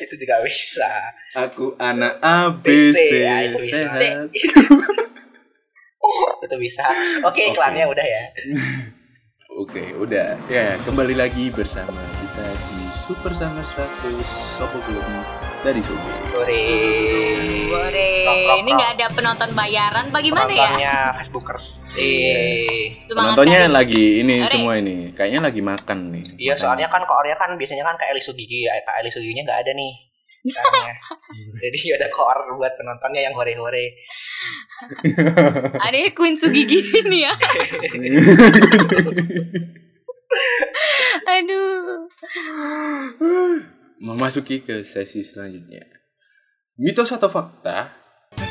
itu 0.00 0.14
juga 0.16 0.40
bisa. 0.40 0.88
Aku 1.36 1.76
anak 1.76 2.16
ABC, 2.18 2.96
ya, 3.12 3.44
itu 3.44 3.58
bisa. 3.60 3.92
itu 6.44 6.56
bisa. 6.58 6.84
Oke 7.26 7.50
iklannya 7.50 7.84
udah 7.88 8.06
ya. 8.06 8.22
Oke, 9.56 9.96
udah. 9.96 10.36
Ya, 10.52 10.76
kembali 10.84 11.16
lagi 11.16 11.48
bersama 11.48 11.96
kita 12.20 12.44
di 12.68 12.92
Super 13.08 13.32
Summer 13.32 13.64
100 13.64 14.12
Sopo 14.60 14.76
Belum 14.84 15.08
dari 15.64 15.80
Sobe. 15.80 16.12
Sore. 16.28 16.64
Bore. 17.72 18.10
Rock, 18.28 18.60
Ini 18.60 18.70
nggak 18.76 18.92
ada 19.00 19.06
penonton 19.16 19.50
bayaran 19.56 20.12
bagaimana 20.12 20.44
ya? 20.44 20.60
Penontonnya 20.60 20.94
Facebookers. 21.16 21.88
Eh. 21.96 23.00
Semangat 23.00 23.32
Penontonnya 23.32 23.60
kali. 23.64 23.72
lagi 23.80 24.04
ini 24.20 24.34
Ore. 24.44 24.52
semua 24.52 24.72
ini. 24.76 24.96
Kayaknya 25.16 25.40
lagi 25.48 25.60
makan 25.64 25.98
nih. 26.12 26.24
Iya 26.36 26.54
soalnya 26.60 26.92
kan 26.92 27.08
koornya 27.08 27.36
kan 27.40 27.56
biasanya 27.56 27.88
kan 27.88 27.96
kayak 27.96 28.12
Elisu 28.12 28.36
Gigi, 28.36 28.68
ya. 28.68 28.76
Kak 28.84 29.00
Elisu 29.00 29.24
Giginya 29.24 29.48
nggak 29.48 29.60
ada 29.64 29.72
nih. 29.72 30.05
Sekarangnya. 30.46 30.94
Jadi 31.58 31.78
ada 31.98 32.06
koor 32.14 32.38
buat 32.54 32.72
penontonnya 32.78 33.26
yang 33.26 33.34
hore-hore. 33.34 33.98
Ada 35.82 36.14
Queen 36.14 36.38
Sugigi 36.38 36.80
ini 37.02 37.26
ya. 37.26 37.34
Aduh. 41.26 42.06
Memasuki 43.98 44.62
ke 44.62 44.84
sesi 44.86 45.24
selanjutnya. 45.24 45.82
Mitos 46.76 47.08
atau 47.10 47.32
fakta? 47.32 47.96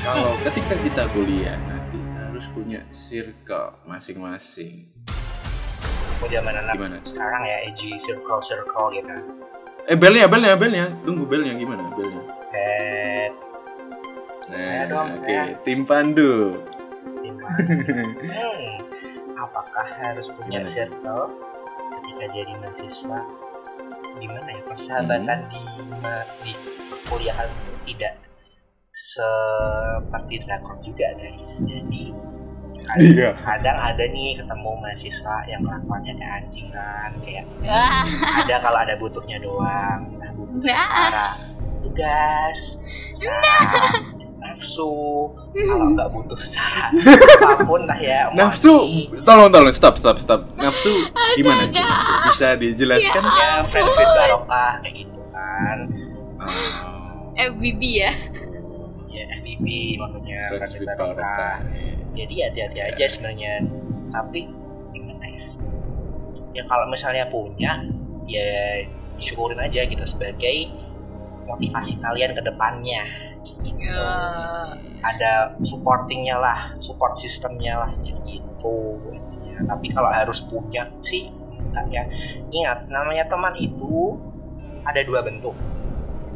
Kalau 0.01 0.33
ketika 0.41 0.73
kita 0.81 1.03
kuliah 1.13 1.61
nanti 1.61 2.01
harus 2.17 2.49
punya 2.49 2.81
circle 2.89 3.85
masing-masing. 3.85 4.89
Mau 6.17 6.27
zaman 6.31 6.57
anak 6.57 6.74
Gimana? 6.79 6.98
sekarang 7.05 7.43
ya, 7.46 7.70
edgy 7.70 7.93
circle 8.01 8.41
circle 8.41 8.89
gitu. 8.98 9.13
Eh 9.85 9.93
belnya, 9.95 10.25
belnya, 10.25 10.57
belnya. 10.57 10.85
Tunggu 11.05 11.24
belnya 11.25 11.53
gimana 11.53 11.93
belnya? 11.93 12.21
Head, 12.50 13.33
Nah, 14.45 14.59
Saya 14.61 14.83
dong, 14.85 15.09
oke. 15.09 15.17
saya. 15.17 15.57
Tim 15.61 15.85
Pandu. 15.85 16.61
hmm, 17.25 18.74
apakah 19.35 19.85
harus 20.00 20.29
punya 20.29 20.61
Gimana? 20.61 20.69
circle 20.69 21.25
ketika 21.91 22.25
jadi 22.29 22.53
mahasiswa? 22.57 23.19
Gimana 24.15 24.48
ya 24.48 24.61
persahabatan 24.63 25.39
Hmm. 25.45 25.50
di 25.50 25.61
di 26.41 26.53
perkuliahan 26.87 27.50
itu 27.51 27.74
tidak 27.85 28.13
seperti 28.87 30.39
drakor 30.41 30.77
juga 30.81 31.13
guys. 31.15 31.65
Jadi 31.65 32.13
kadang, 32.85 33.09
Iya. 33.11 33.29
kadang 33.41 33.77
ada 33.77 34.03
nih 34.05 34.37
ketemu 34.37 34.69
mahasiswa 34.77 35.35
yang 35.45 35.61
kelakuannya 35.61 36.13
kayak 36.13 36.33
anjing 36.39 36.67
kan, 36.69 37.11
kayak 37.19 37.43
Wah, 37.59 38.03
ada 38.39 38.55
kalau 38.59 38.79
ada 38.79 38.93
butuhnya 38.95 39.37
doang, 39.39 40.00
entah 40.13 40.31
butuh 40.33 40.59
Nah. 40.61 40.85
secara 40.85 41.25
tugas, 41.81 42.59
secara 43.05 43.55
nafsu, 44.39 44.95
kalau 45.51 45.85
nggak 45.91 46.09
butuh 46.09 46.37
secara 46.37 46.93
apa 47.43 47.65
pun 47.65 47.81
lah 47.83 47.98
ya. 47.98 48.29
Nafsu, 48.31 48.85
tolong 49.21 49.50
tolong 49.50 49.74
stop 49.74 49.98
stop 49.98 50.17
stop. 50.17 50.45
Nafsu 50.55 50.93
gimana? 51.35 51.67
Bisa 52.25 52.53
dijelaskan? 52.55 53.21
friends 53.63 53.93
with 53.93 54.11
barokah 54.13 54.79
kayak 54.79 55.03
gitu 55.03 55.21
kan. 55.29 55.77
FBB 57.35 57.81
ya. 58.00 58.11
Ya 59.09 59.24
FBB 59.39 59.65
maksudnya 59.98 60.39
friends 60.51 60.71
with 60.74 60.87
barokah. 60.87 61.55
Jadi 62.15 62.35
hati-hati 62.41 62.79
aja 62.79 63.05
sebenarnya. 63.05 63.53
Tapi 64.09 64.47
gimana 64.95 65.25
ya? 65.27 65.45
Ya 66.55 66.63
kalau 66.65 66.87
misalnya 66.87 67.27
punya, 67.27 67.83
ya 68.25 68.47
syukurin 69.19 69.59
aja 69.59 69.83
gitu 69.83 70.03
sebagai 70.07 70.71
motivasi 71.45 71.99
kalian 71.99 72.31
ke 72.33 72.41
depannya. 72.41 73.03
Gitu. 73.45 73.77
Ya. 73.85 74.09
ada 75.05 75.53
supportingnya 75.61 76.41
lah, 76.41 76.73
support 76.81 77.13
sistemnya 77.13 77.85
lah 77.85 77.91
gitu. 78.01 78.97
Ya, 79.45 79.61
tapi 79.69 79.93
kalau 79.93 80.09
harus 80.09 80.41
punya 80.49 80.89
sih 81.05 81.29
enggak 81.61 81.85
ya. 81.93 82.03
Ingat 82.49 82.89
namanya 82.89 83.29
teman 83.29 83.53
itu 83.61 84.17
ada 84.81 85.01
dua 85.05 85.21
bentuk. 85.21 85.53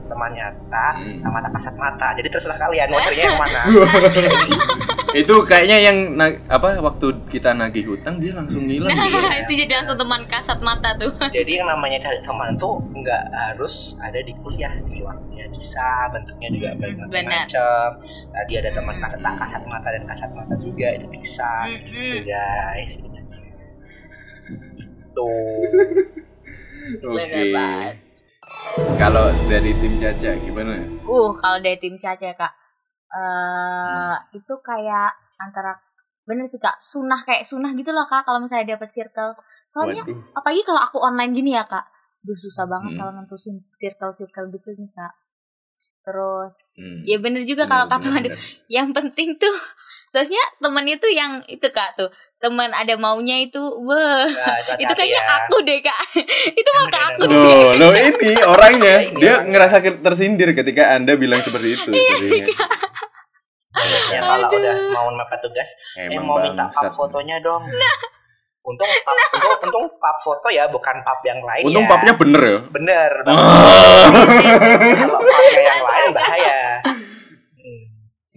Teman 0.09 0.33
nyata 0.33 0.87
Hmm. 0.91 1.15
sama 1.15 1.37
tak 1.39 1.53
kasat 1.53 1.75
mata. 1.75 2.07
Jadi 2.13 2.27
terserah 2.27 2.57
kalian 2.57 2.89
mau 2.89 2.97
carinya 2.97 3.25
yang 3.25 3.37
mana. 3.37 3.61
itu 5.21 5.35
kayaknya 5.41 5.77
yang 5.81 5.97
na- 6.13 6.37
apa 6.47 6.77
waktu 6.77 7.07
kita 7.27 7.49
nagih 7.51 7.85
hutang 7.87 8.17
dia 8.17 8.29
langsung 8.31 8.61
ngilang 8.61 8.89
Nah, 8.89 9.05
gitu. 9.05 9.17
itu 9.47 9.65
jadi 9.65 9.73
langsung 9.79 9.97
teman 9.97 10.21
kasat 10.25 10.59
mata 10.59 10.93
tuh. 10.95 11.09
Jadi 11.31 11.51
yang 11.55 11.67
namanya 11.67 11.97
cari 11.99 12.19
teman 12.19 12.53
tuh 12.55 12.77
nggak 12.91 13.23
harus 13.31 13.73
ada 13.99 14.17
di 14.17 14.33
kuliah 14.35 14.69
di 14.83 14.99
waktunya 14.99 15.45
bisa 15.47 15.81
bentuknya 16.09 16.49
juga 16.49 16.69
Hmm, 16.71 16.81
banyak 17.07 17.25
macam. 17.25 17.87
Tadi 18.29 18.53
ada 18.55 18.69
teman 18.71 18.95
kasat 18.97 19.19
tak 19.19 19.35
kasat 19.37 19.61
mata 19.65 19.87
dan 19.87 20.03
kasat 20.03 20.29
mata 20.31 20.53
juga 20.55 20.87
itu 20.89 21.05
bisa. 21.07 21.49
Gitu 21.67 21.89
Mm-mm. 21.91 22.25
guys. 22.25 22.93
Tuh. 25.11 25.25
Oke. 26.89 27.13
Bener 27.13 27.45
banget. 27.51 27.95
Kalau 28.77 29.33
dari 29.49 29.73
tim 29.81 29.97
Caca 29.97 30.31
gimana? 30.37 30.77
Uh, 31.01 31.33
kalau 31.41 31.57
dari 31.57 31.77
tim 31.81 31.97
Caca 31.97 32.29
kak, 32.37 32.53
eh 33.09 34.15
itu 34.37 34.53
kayak 34.61 35.09
antara 35.41 35.73
bener 36.29 36.45
sih 36.45 36.61
kak, 36.61 36.77
sunah 36.77 37.25
kayak 37.25 37.49
sunah 37.49 37.73
gitu 37.73 37.89
loh 37.89 38.05
kak. 38.05 38.29
Kalau 38.29 38.37
misalnya 38.37 38.77
dapet 38.77 38.93
circle, 38.93 39.33
soalnya 39.65 40.05
Waduh. 40.05 40.37
apalagi 40.37 40.61
kalau 40.61 40.81
aku 40.85 41.01
online 41.01 41.33
gini 41.33 41.57
ya 41.57 41.65
kak, 41.65 41.89
Duh 42.21 42.37
susah 42.37 42.69
banget 42.69 42.93
Hmm. 42.93 42.99
kalau 43.01 43.11
nentusin 43.17 43.57
circle-circle 43.73 44.53
gitu 44.53 44.69
nih 44.77 44.91
kak. 44.93 45.13
Terus, 46.05 46.53
Hmm. 46.77 47.01
ya 47.09 47.17
bener 47.17 47.49
juga 47.49 47.65
kalau 47.65 47.89
kata 47.89 48.05
yang 48.69 48.93
penting 48.93 49.33
tuh 49.41 49.55
Soalnya 50.09 50.41
temennya 50.57 50.97
tuh 50.97 51.11
yang 51.13 51.45
itu 51.45 51.69
kak 51.69 51.93
tuh 51.93 52.09
teman 52.39 52.73
ada 52.73 52.97
maunya 52.97 53.45
itu, 53.45 53.59
wah 53.85 54.25
Nah, 54.25 54.55
itu, 54.57 54.71
itu 54.87 54.93
kayaknya 54.95 55.21
ya. 55.21 55.37
aku 55.37 55.55
deh 55.61 55.79
kak, 55.79 56.01
itu 56.59 56.69
mah 56.73 56.85
ke 56.87 56.99
aku 57.13 57.21
deh. 57.27 57.35
Loh, 57.37 57.69
loh 57.77 57.91
ini 57.93 58.31
orangnya 58.41 58.95
dia 59.13 59.33
ngerasa 59.43 59.77
tersindir 60.01 60.55
ketika 60.55 60.97
anda 60.97 61.13
bilang 61.13 61.39
seperti 61.39 61.77
itu. 61.77 61.89
Iya. 61.93 62.47
Biasanya 63.69 64.21
kalau 64.25 64.47
Aduh. 64.49 64.59
udah 64.59 64.75
mau 64.91 65.07
mepet 65.13 65.39
tugas, 65.39 65.69
eh 65.95 66.09
Emang 66.09 66.25
mau 66.25 66.37
minta 66.41 66.65
pap 66.67 66.89
fotonya 66.89 67.37
dong. 67.39 67.61
Untung 68.59 68.89
pap, 69.05 69.17
untung, 69.33 69.53
untung 69.61 69.85
pap 69.97 70.17
foto 70.19 70.47
ya, 70.49 70.65
bukan 70.67 70.99
pap 70.99 71.21
yang 71.23 71.39
lain 71.39 71.63
Untung 71.65 71.85
ya. 71.85 71.89
papnya 71.89 72.13
bener 72.13 72.41
ya. 72.43 72.57
bener. 72.67 73.11
Ah. 73.23 74.09
Kalau 74.95 75.21
papnya 75.21 75.61
yang 75.63 75.81
lain 75.81 76.07
bahaya. 76.11 76.59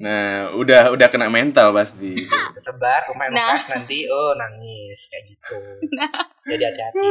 Nah, 0.02 0.50
udah 0.58 0.90
udah 0.90 1.06
kena 1.06 1.30
mental 1.30 1.70
pasti. 1.70 2.26
Sebar 2.58 3.06
pemain 3.06 3.30
Nah. 3.30 3.46
bekas 3.46 3.70
nanti 3.70 4.02
oh 4.10 4.34
nangis 4.34 5.06
kayak 5.08 5.24
gitu. 5.30 5.56
Jadi 6.50 6.62
hati-hati. 6.66 7.06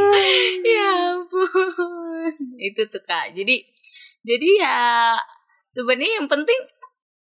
ya 0.68 0.90
ampun 1.16 2.36
itu 2.60 2.84
tuh 2.92 3.00
kak 3.02 3.32
jadi 3.32 3.64
jadi 4.22 4.50
ya 4.60 4.80
sebenarnya 5.68 6.20
yang 6.20 6.28
penting 6.28 6.60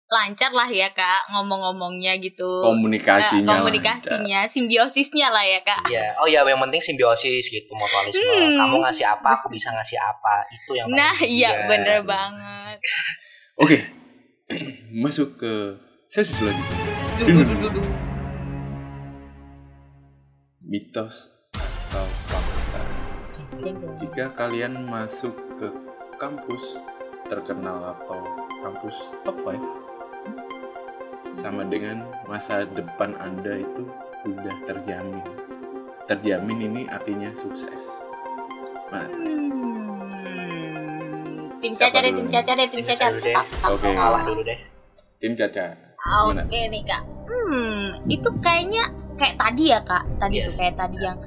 lancar 0.10 0.50
lah 0.52 0.66
ya 0.68 0.90
kak 0.92 1.30
ngomong-ngomongnya 1.32 2.18
gitu 2.20 2.60
Komunikasinya. 2.60 3.48
Nah, 3.48 3.58
komunikasinya 3.62 4.40
simbiosisnya 4.50 5.30
lah 5.30 5.46
ya 5.46 5.62
kak 5.62 5.88
Iya. 5.88 6.10
Oh 6.20 6.28
ya 6.28 6.42
yang 6.42 6.60
penting 6.60 6.82
simbiosis 6.82 7.48
gitu 7.48 7.72
mutualisme. 7.72 8.26
Hmm. 8.26 8.58
Kamu 8.60 8.82
ngasih 8.82 9.06
apa, 9.08 9.40
aku 9.40 9.48
bisa 9.48 9.70
ngasih 9.72 10.02
apa. 10.02 10.42
Itu 10.50 10.72
yang 10.74 10.90
nah 10.90 11.16
iya 11.22 11.70
bener 11.70 12.02
banget 12.02 12.82
Oke. 13.62 14.01
Masuk 15.04 15.40
ke 15.40 15.54
sesi 16.12 16.34
selanjutnya. 16.36 16.78
Mitos 20.64 21.32
atau 21.56 22.08
fakta. 22.32 22.82
Jika 24.00 24.32
kalian 24.34 24.88
masuk 24.88 25.36
ke 25.60 25.68
kampus 26.16 26.80
terkenal 27.28 27.96
atau 27.96 28.24
kampus 28.64 28.96
top 29.28 29.36
5 29.44 29.60
sama 31.32 31.64
dengan 31.68 32.08
masa 32.28 32.68
depan 32.68 33.16
Anda 33.20 33.60
itu 33.60 33.84
sudah 34.24 34.56
terjamin. 34.68 35.24
Terjamin 36.08 36.60
ini 36.72 36.82
artinya 36.92 37.32
sukses. 37.40 37.84
Nah. 38.92 39.08
Tim 41.62 41.74
caca 41.74 41.98
deh 41.98 42.12
tim 42.12 42.28
caca 42.28 42.52
deh 42.52 42.68
tim 42.68 42.82
caca 42.84 43.06
Oke. 43.70 43.90
Kalah 43.90 44.22
dulu 44.24 44.42
deh. 44.42 44.60
tim 45.18 45.34
Caca. 45.34 45.66
Oke 46.28 46.60
nih 46.68 46.82
kak. 46.82 47.02
Hmm, 47.30 48.02
itu 48.08 48.26
kayaknya 48.40 48.90
kayak 49.16 49.38
tadi 49.38 49.64
ya 49.70 49.80
kak. 49.82 50.04
Tadi 50.18 50.36
tuh 50.36 50.50
Yes. 50.50 50.58
kayak 50.58 50.76
tadi 50.76 50.98
yang 51.00 51.18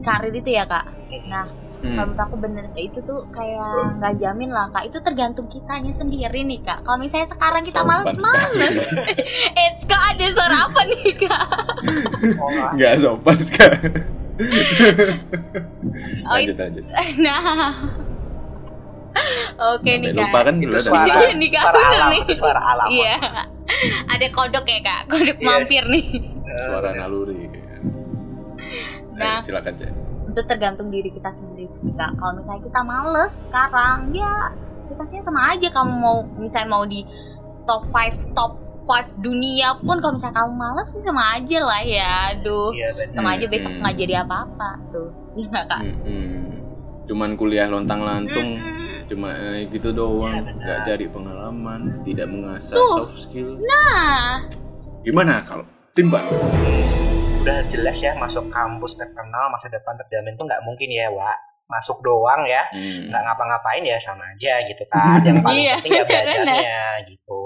karir 0.00 0.34
itu 0.34 0.50
ya 0.50 0.64
kak. 0.64 0.84
Nah, 1.28 1.46
Hmm. 1.78 1.94
kalau 1.94 2.10
menurut 2.10 2.18
aku 2.20 2.36
bener 2.36 2.64
itu 2.74 2.98
tuh 3.00 3.22
kayak 3.30 3.70
nggak 3.96 4.18
jamin 4.18 4.50
lah 4.50 4.66
kak. 4.68 4.90
Itu 4.90 4.98
tergantung 4.98 5.46
kitanya 5.46 5.94
sendiri 5.94 6.42
nih 6.42 6.58
kak. 6.60 6.82
Kalau 6.82 6.98
misalnya 6.98 7.30
sekarang 7.30 7.62
kita 7.62 7.80
males-males, 7.80 8.50
it's 9.62 9.86
kok 9.86 10.02
ada 10.02 10.26
suara 10.28 10.66
apa 10.66 10.80
nih 10.84 11.14
kak? 11.16 11.44
Oh, 12.34 12.50
nggak. 12.74 12.98
Sopan 12.98 13.38
sekali. 13.38 13.78
Oh, 16.26 16.34
lanjut 16.34 16.56
lanjut. 16.56 16.84
Nah, 17.24 17.74
oke 19.68 19.90
nih 19.92 20.08
kak. 20.08 20.18
lupa 20.20 20.38
kan 20.42 20.54
itu 20.56 20.66
dulu 20.66 20.78
suara 20.80 21.14
Iya, 21.18 21.30
nih, 21.32 21.48
Kak. 21.48 21.62
suara 21.62 21.80
alam 21.84 22.08
Nih. 22.08 22.20
itu 22.20 22.34
suara 22.40 22.60
alam 22.62 22.88
Iya, 22.90 23.14
ada 24.06 24.26
kodok 24.30 24.64
ya 24.64 24.78
kak, 24.80 25.00
kodok 25.08 25.36
Yes. 25.36 25.44
mampir 25.44 25.82
nih. 25.88 26.06
suara 26.64 26.88
naluri. 26.94 27.42
Nah. 29.12 29.36
Ayo, 29.36 29.44
silakan 29.44 29.74
Cak. 29.74 29.90
itu 30.28 30.40
tergantung 30.44 30.88
diri 30.88 31.08
kita 31.08 31.30
sendiri 31.30 31.66
sih 31.74 31.90
kak 31.92 32.14
kalau 32.14 32.32
misalnya 32.32 32.62
kita 32.62 32.80
males 32.80 33.34
sekarang 33.42 34.12
ya 34.12 34.54
pastinya 34.90 35.24
sama 35.24 35.40
aja 35.50 35.66
kamu 35.68 35.92
mau 35.94 36.16
misalnya 36.36 36.68
mau 36.68 36.84
di 36.84 37.02
top 37.64 37.88
5 37.88 38.32
top 38.32 38.52
5 38.84 39.18
dunia 39.18 39.74
pun 39.76 39.98
kalau 39.98 40.14
misalnya 40.14 40.36
kamu 40.38 40.52
males 40.54 40.88
sih 40.90 41.00
sama 41.00 41.34
aja 41.34 41.58
lah 41.60 41.80
ya 41.80 42.10
aduh 42.30 42.70
benar 42.70 43.08
sama 43.10 43.28
aja 43.30 43.42
Hmm, 43.42 43.52
besok 43.52 43.70
hmm. 43.70 43.80
nggak 43.80 43.94
jadi 43.96 44.14
apa-apa 44.22 44.70
tuh 44.88 45.08
iya 45.34 45.60
kak 45.64 45.80
Mm-mm. 45.82 46.46
Cuman 47.08 47.34
kuliah 47.34 47.66
lontang 47.66 48.04
lantung, 48.04 48.60
cuma 49.08 49.32
eh, 49.32 49.64
gitu 49.72 49.90
doang, 49.90 50.44
benar. 50.44 50.60
nggak 50.60 50.80
cari 50.84 51.06
pengalaman, 51.08 51.80
tidak 52.04 52.28
mengasah 52.28 52.76
Tuh. 52.76 52.88
soft 53.02 53.16
skill. 53.18 53.56
nah 53.58 54.44
Gimana 55.00 55.40
kalau 55.42 55.64
timbang? 55.96 56.28
udah 57.38 57.64
jelas 57.64 57.96
ya 57.98 58.12
masuk 58.12 58.52
kampus 58.52 58.92
terkenal 58.92 59.48
masa 59.48 59.72
depan 59.72 59.96
terjamin 59.96 60.36
tuh 60.36 60.44
nggak 60.44 60.60
mungkin 60.68 60.90
ya 60.92 61.08
Wak 61.08 61.38
masuk 61.68 62.00
doang 62.00 62.42
ya. 62.42 62.64
Hmm. 62.72 63.06
nggak 63.06 63.22
ngapa-ngapain 63.22 63.84
ya 63.84 63.96
sama 63.96 64.24
aja 64.26 64.64
gitu 64.64 64.80
kan 64.88 65.20
yang 65.20 65.44
paling 65.44 65.60
Iya, 65.60 65.74
penting 65.78 65.92
ya 65.92 66.04
belajarnya 66.04 66.80
gitu. 67.06 67.40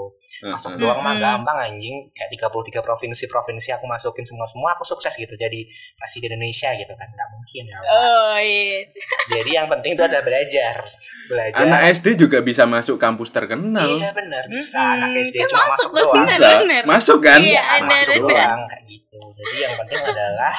Masuk 0.44 0.70
Heeh. 0.72 0.80
doang 0.80 1.02
mah 1.02 1.12
Mm-mm. 1.12 1.26
gampang 1.42 1.58
anjing. 1.60 1.96
Kayak 2.12 2.30
33 2.38 2.78
provinsi 2.80 3.24
provinsi 3.26 3.68
aku 3.72 3.84
masukin 3.84 4.22
semua 4.22 4.46
semua 4.46 4.72
aku 4.72 4.84
sukses 4.84 5.10
gitu 5.12 5.34
jadi 5.34 5.66
presiden 5.92 6.38
Indonesia 6.38 6.70
gitu 6.72 6.94
kan. 6.94 7.04
Nggak 7.04 7.28
mungkin 7.30 7.62
ya 7.66 7.78
oh 7.82 8.36
iya. 8.38 8.78
Jadi 9.28 9.50
yang 9.52 9.66
penting 9.66 9.92
tuh 9.92 10.06
ada 10.06 10.20
belajar. 10.20 10.76
Belajar. 11.24 11.58
Anak 11.60 11.82
SD 11.92 12.06
juga 12.16 12.38
bisa 12.40 12.62
masuk 12.62 12.96
kampus 12.96 13.30
terkenal. 13.30 13.90
iya 13.92 14.10
benar. 14.10 14.46
Bisa. 14.46 14.94
Anak 14.96 15.18
SD 15.18 15.36
Kan 15.40 15.48
cuma 15.48 15.64
masuk 15.68 15.90
masuk 15.90 15.90
doang. 15.96 16.26
bener. 16.62 16.82
Bisa, 16.82 16.86
masuk 16.86 17.18
kan? 17.20 17.40
Iya, 17.40 17.62
Ya, 17.62 17.82
masuk 17.82 18.14
doang 18.22 18.60
kayak 18.66 18.84
gitu. 18.86 19.18
Jadi 19.32 19.56
yang 19.58 19.74
penting 19.76 20.00
adalah 20.00 20.54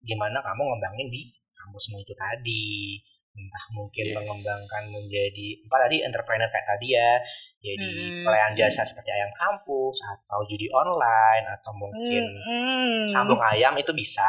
gimana 0.00 0.36
kamu 0.38 0.62
ngembangin 0.62 1.08
di 1.08 1.22
kampusmu 1.74 1.98
itu 1.98 2.14
tadi 2.14 3.02
entah 3.34 3.66
mungkin 3.74 4.04
Yes. 4.06 4.14
mengembangkan 4.14 4.84
menjadi 4.94 5.46
apa 5.66 5.76
tadi 5.82 5.96
entrepreneur 6.06 6.46
kayak 6.46 6.66
tadi 6.70 6.88
ya 6.94 7.10
jadi 7.58 7.90
Hmm. 8.06 8.22
pelayan 8.22 8.52
jasa 8.54 8.86
seperti 8.86 9.10
ayam 9.10 9.26
kampus 9.34 9.98
atau 10.06 10.38
judi 10.46 10.70
online 10.70 11.42
atau 11.50 11.74
mungkin 11.74 12.22
Mm-mm. 12.22 13.02
sambung 13.02 13.42
ayam 13.42 13.74
itu 13.74 13.90
bisa 13.90 14.22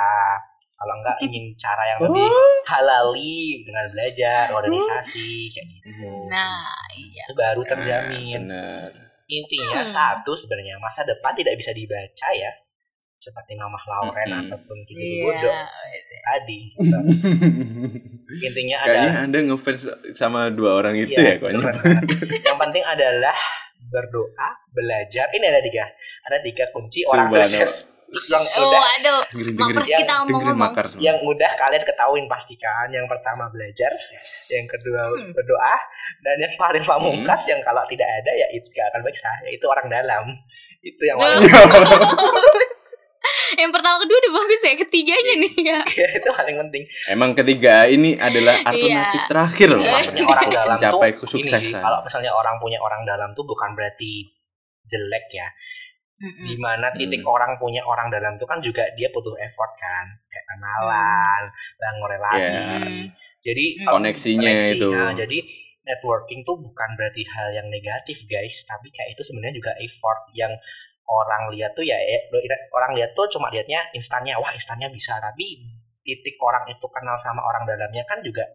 kalau 0.74 0.98
enggak 0.98 1.22
ingin 1.30 1.54
cara 1.54 1.86
yang 1.86 2.02
lebih 2.02 2.26
halali 2.66 3.62
dengan 3.62 3.86
belajar 3.94 4.50
organisasi 4.50 5.54
kayak 5.54 5.68
gitu 5.70 6.10
nah 6.26 6.66
iya 6.98 7.22
itu 7.22 7.34
baru 7.38 7.62
Nah, 7.62 7.70
terjamin 7.70 8.42
bener. 8.42 8.90
intinya 9.28 9.86
Hmm. 9.86 9.94
satu 9.94 10.34
sebenarnya 10.34 10.82
masa 10.82 11.06
depan 11.06 11.38
tidak 11.38 11.54
bisa 11.62 11.70
dibaca 11.70 12.30
ya 12.34 12.50
seperti 13.26 13.52
Mamah 13.56 13.84
Lauren 13.84 14.28
Mm-mm. 14.28 14.42
ataupun 14.46 14.78
Kiki 14.84 15.02
Iya. 15.18 15.24
Bodoh 15.24 15.56
tadi 16.24 16.58
gitu. 16.70 16.98
intinya 18.46 18.78
Kayaknya 18.80 19.10
ada 19.10 19.24
Anda 19.24 19.40
ngefans 19.44 19.82
sama 20.12 20.50
dua 20.50 20.78
orang 20.78 20.94
itu 20.96 21.12
Iya, 21.12 21.26
ya 21.32 21.42
kok. 21.42 21.50
keren 21.52 21.76
banget. 21.76 22.04
yang 22.44 22.58
penting 22.60 22.84
adalah 22.84 23.38
berdoa 23.86 24.48
belajar 24.70 25.26
ini 25.32 25.46
ada 25.48 25.60
tiga 25.60 25.86
ada 26.24 26.38
tiga 26.40 26.66
kunci 26.70 27.02
orang 27.06 27.26
sukses 27.26 27.94
yang 28.28 28.44
oh 28.56 28.70
udah 28.70 28.84
aduh 28.94 29.22
Dengerin. 29.28 29.82
Yang 29.84 30.00
kita 30.00 30.16
semua. 30.24 30.70
yang 31.00 31.18
udah 31.22 31.52
kalian 31.54 31.84
ketahuin 31.84 32.26
pastikan 32.26 32.88
yang 32.88 33.06
pertama 33.06 33.46
belajar 33.48 33.92
yang 34.50 34.66
kedua 34.66 35.02
Hmm. 35.08 35.32
berdoa 35.32 35.76
dan 36.22 36.36
yang 36.40 36.54
paling 36.56 36.82
pamungkas 36.82 37.42
yang 37.46 37.60
kalau 37.62 37.84
tidak 37.86 38.08
ada 38.08 38.32
ya 38.32 38.48
itu 38.52 38.68
gak 38.70 38.88
akan 38.90 39.02
baik 39.02 39.16
saya 39.16 39.50
itu 39.50 39.66
orang 39.66 39.88
dalam 39.88 40.24
itu 40.82 41.02
yang 41.04 41.18
Loh. 41.18 41.40
yang 43.56 43.70
pertama 43.70 43.98
kedua 43.98 44.18
udah 44.18 44.34
bagus 44.36 44.62
ya 44.62 44.74
ketiganya 44.76 45.34
nih 45.38 45.52
ya 45.64 45.80
itu 46.12 46.30
paling 46.32 46.58
penting 46.60 46.84
Emang 47.08 47.32
ketiga 47.34 47.86
ini 47.86 48.14
adalah 48.16 48.62
alternatif 48.62 48.86
Iya. 49.18 49.28
terakhir 49.28 49.68
loh. 49.70 49.80
Iya. 49.80 49.92
maksudnya 49.92 50.24
orang 50.26 50.50
dalam 50.50 50.76
tuh 50.76 50.82
Mencapai 50.92 51.10
ini 51.10 51.16
sih 51.16 51.22
kesuksesan. 51.22 51.80
kalau 51.80 52.00
misalnya 52.02 52.32
orang 52.32 52.56
punya 52.58 52.80
orang 52.80 53.02
dalam 53.04 53.30
tuh 53.32 53.44
bukan 53.44 53.70
berarti 53.72 54.12
jelek 54.84 55.26
ya 55.30 55.48
di 56.18 56.56
mana 56.56 56.90
titik 56.92 57.20
Hmm. 57.20 57.30
orang 57.30 57.52
punya 57.56 57.84
orang 57.84 58.08
dalam 58.08 58.34
tuh 58.36 58.46
kan 58.46 58.58
juga 58.58 58.88
dia 58.94 59.10
butuh 59.10 59.36
effort 59.38 59.76
kan 59.76 60.06
kayak 60.26 60.46
kenalan 60.48 61.44
bangun 61.76 62.08
relasi 62.10 62.56
Iya. 62.56 62.80
jadi 63.44 63.66
Hmm. 63.78 63.88
Koneksinya 63.92 64.48
koneksi, 64.48 64.74
itu. 64.74 64.90
nah, 64.90 65.12
jadi 65.12 65.38
networking 65.84 66.42
tuh 66.42 66.58
bukan 66.58 66.90
berarti 66.96 67.22
hal 67.22 67.54
yang 67.54 67.68
negatif 67.68 68.26
guys 68.26 68.64
tapi 68.64 68.90
kayak 68.90 69.14
itu 69.14 69.22
sebenarnya 69.22 69.56
juga 69.56 69.72
effort 69.78 70.22
yang 70.34 70.50
orang 71.06 71.54
lihat 71.54 71.78
tuh 71.78 71.86
ya 71.86 71.98
eh, 71.98 72.30
orang 72.74 72.98
lihat 72.98 73.13
tuh 73.13 73.30
cuma 73.30 73.54
lihatnya 73.54 73.82
instannya 73.94 74.34
wah 74.38 74.52
instannya 74.54 74.89
bisa. 74.89 75.18
Tapi 75.22 75.62
titik 76.06 76.38
orang 76.41 76.70
itu 76.70 76.86
kenal 76.94 77.18
sama 77.18 77.41
orang 77.46 77.65
dalamnya 77.65 78.06
kan 78.06 78.22
juga 78.22 78.46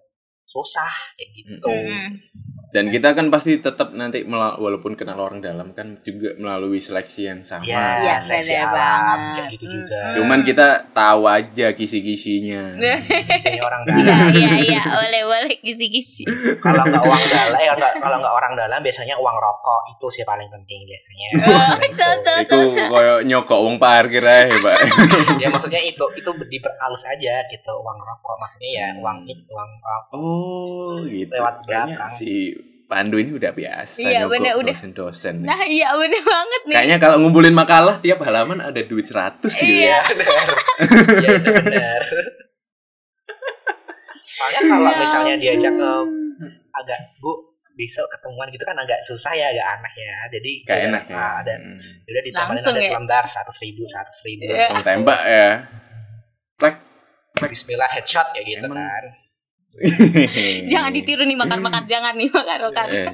susah 0.50 0.90
kayak 1.14 1.30
gitu 1.36 1.70
Mm-mm. 1.70 2.10
Dan 2.70 2.86
kita 2.86 3.10
kan 3.12 3.26
pasti 3.28 3.58
tetap 3.58 3.90
nanti 3.92 4.22
walaupun 4.22 4.94
kenal 4.94 5.18
orang 5.18 5.38
dalam 5.40 5.74
kan 5.74 5.98
juga 6.00 6.38
melalui 6.38 6.78
seleksi 6.78 7.26
yang 7.26 7.42
sama. 7.42 7.66
ya 7.66 7.98
Iya, 8.00 8.14
seleksi 8.16 8.54
bener 8.54 8.62
alam 8.64 8.78
banget. 8.78 9.18
kayak 9.34 9.48
gitu 9.50 9.64
juga 9.72 9.98
Mm-mm. 10.00 10.14
Cuman 10.16 10.40
kita 10.40 10.66
tahu 10.92 11.22
aja 11.26 11.66
kisi-kisinya. 11.70 12.78
Sisinya 13.20 13.62
orang 13.64 13.82
Iya 13.82 14.02
dalam 14.06 14.30
iya 14.32 14.50
iya 14.64 14.82
boleh 14.86 15.22
boleh 15.24 15.54
kisi-kisi. 15.58 16.22
kalau 16.56 16.82
nggak 16.84 17.02
uang 17.02 17.22
dalam 17.28 17.58
ya 17.58 17.74
kalau 17.74 18.16
nggak 18.16 18.34
orang 18.36 18.52
dalam 18.54 18.78
biasanya 18.80 19.14
uang 19.14 19.36
rokok 19.36 19.80
itu 19.90 20.06
sih 20.08 20.22
paling 20.22 20.46
penting 20.48 20.80
biasanya 20.84 21.28
Oh, 21.42 21.74
so, 21.92 22.06
so, 22.22 22.32
Itu 22.40 22.56
koyo 22.86 23.14
nyokok 23.20 23.58
uang 23.60 23.76
parkir 23.76 24.22
aja, 24.22 24.54
Pak. 24.56 24.78
ya 25.38 25.50
maksudnya 25.50 25.82
itu 25.82 26.04
itu 26.14 26.30
diperhalus 26.46 27.02
aja 27.04 27.42
gitu 27.44 27.72
uang 27.74 27.98
rokok 27.98 28.34
maksudnya 28.38 28.70
ya 28.70 28.86
Hmm. 28.88 29.02
uang 29.02 29.18
itu 29.24 29.42
uang, 29.48 29.70
uang 29.76 30.02
Oh, 30.12 30.39
gitu. 31.07 31.31
Lewat 31.31 31.55
Kayaknya 31.62 31.96
belakang. 31.96 32.12
si 32.12 32.31
Pandu 32.87 33.16
ini 33.16 33.31
udah 33.33 33.53
biasa 33.53 33.96
Iya, 33.98 34.18
nyogok 34.20 34.33
bener, 34.35 34.53
udah. 34.57 34.74
dosen-dosen. 34.74 35.35
nih. 35.37 35.46
Nah 35.46 35.61
iya 35.64 35.88
bener 35.94 36.22
banget 36.24 36.61
nih. 36.61 36.72
Kayaknya 36.72 36.96
kalau 36.98 37.16
ngumpulin 37.18 37.55
makalah 37.55 37.96
tiap 37.98 38.18
halaman 38.20 38.59
ada 38.61 38.81
duit 38.81 39.07
100 39.07 39.46
gitu 39.46 39.62
Iya. 39.79 39.94
ya. 39.94 40.00
ya 40.00 40.09
benar 40.11 40.46
ya 41.16 41.29
itu 41.33 41.50
benar 41.55 42.03
soalnya 44.26 44.61
kalau 44.64 44.88
Ya 44.88 44.96
misalnya 44.96 45.35
diajak 45.37 45.72
ke 45.72 45.90
agak 46.72 46.98
bu 47.18 47.31
besok 47.72 48.07
ketemuan 48.09 48.46
gitu 48.48 48.62
kan 48.62 48.76
agak 48.76 49.00
susah 49.00 49.33
ya 49.33 49.46
agak 49.48 49.66
aneh 49.72 49.94
ya 49.96 50.16
jadi 50.31 50.53
Gak 50.61 50.70
udah, 50.70 50.87
enak 50.87 51.05
ya. 51.05 51.16
ah, 51.16 51.33
ada 51.40 51.53
Hmm. 51.57 51.79
udah 52.05 52.22
ditambahin 52.22 52.61
ada 52.61 52.70
ya? 52.76 52.87
selembar 52.87 53.24
seratus 53.24 53.57
ribu 53.61 53.83
seratus 53.85 54.18
ribu 54.22 54.42
Iya. 54.44 54.55
Langsung 54.68 54.83
tembak 54.85 55.20
ya. 55.24 55.48
Plek. 56.57 56.74
Bismillah 57.42 57.88
headshot 57.88 58.26
kayak 58.31 58.46
gitu 58.48 58.66
Emang- 58.66 58.79
kan 58.79 59.05
Jangan 60.66 60.90
ditiru 60.96 61.22
nih 61.24 61.38
makan-makan, 61.38 61.87
jangan 61.87 62.12
nih 62.18 62.28
makan-makan. 62.28 62.87
Eh, 62.90 63.09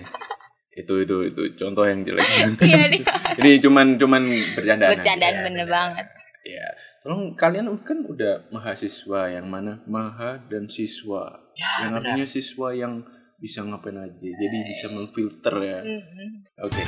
itu 0.77 0.95
itu 1.05 1.17
itu 1.25 1.43
contoh 1.57 1.85
yang 1.89 2.05
jelek. 2.05 2.25
Iya 2.69 2.85
nih. 2.93 3.01
Ini 3.41 3.51
cuman 3.65 3.97
cuman 3.97 4.23
bercandaan. 4.57 4.91
Bercandaan 4.93 5.35
ya, 5.35 5.43
bener 5.45 5.65
bener. 5.65 5.69
banget. 5.73 6.07
Ya, 6.47 6.67
tolong 7.03 7.35
kalian 7.35 7.67
kan 7.83 8.07
udah 8.07 8.47
mahasiswa 8.55 9.21
yang 9.35 9.51
mana 9.51 9.83
maha 9.89 10.39
dan 10.47 10.71
siswa. 10.71 11.43
ya 11.57 11.89
yang 11.89 11.97
benar 11.97 12.13
artinya 12.13 12.27
siswa 12.29 12.69
yang 12.77 13.03
bisa 13.37 13.61
ngapain 13.65 13.97
aja. 14.01 14.17
Jadi 14.17 14.57
bisa 14.69 14.87
memfilter 14.93 15.55
ya. 15.61 15.81
Mhm. 15.85 16.29
Oke. 16.65 16.83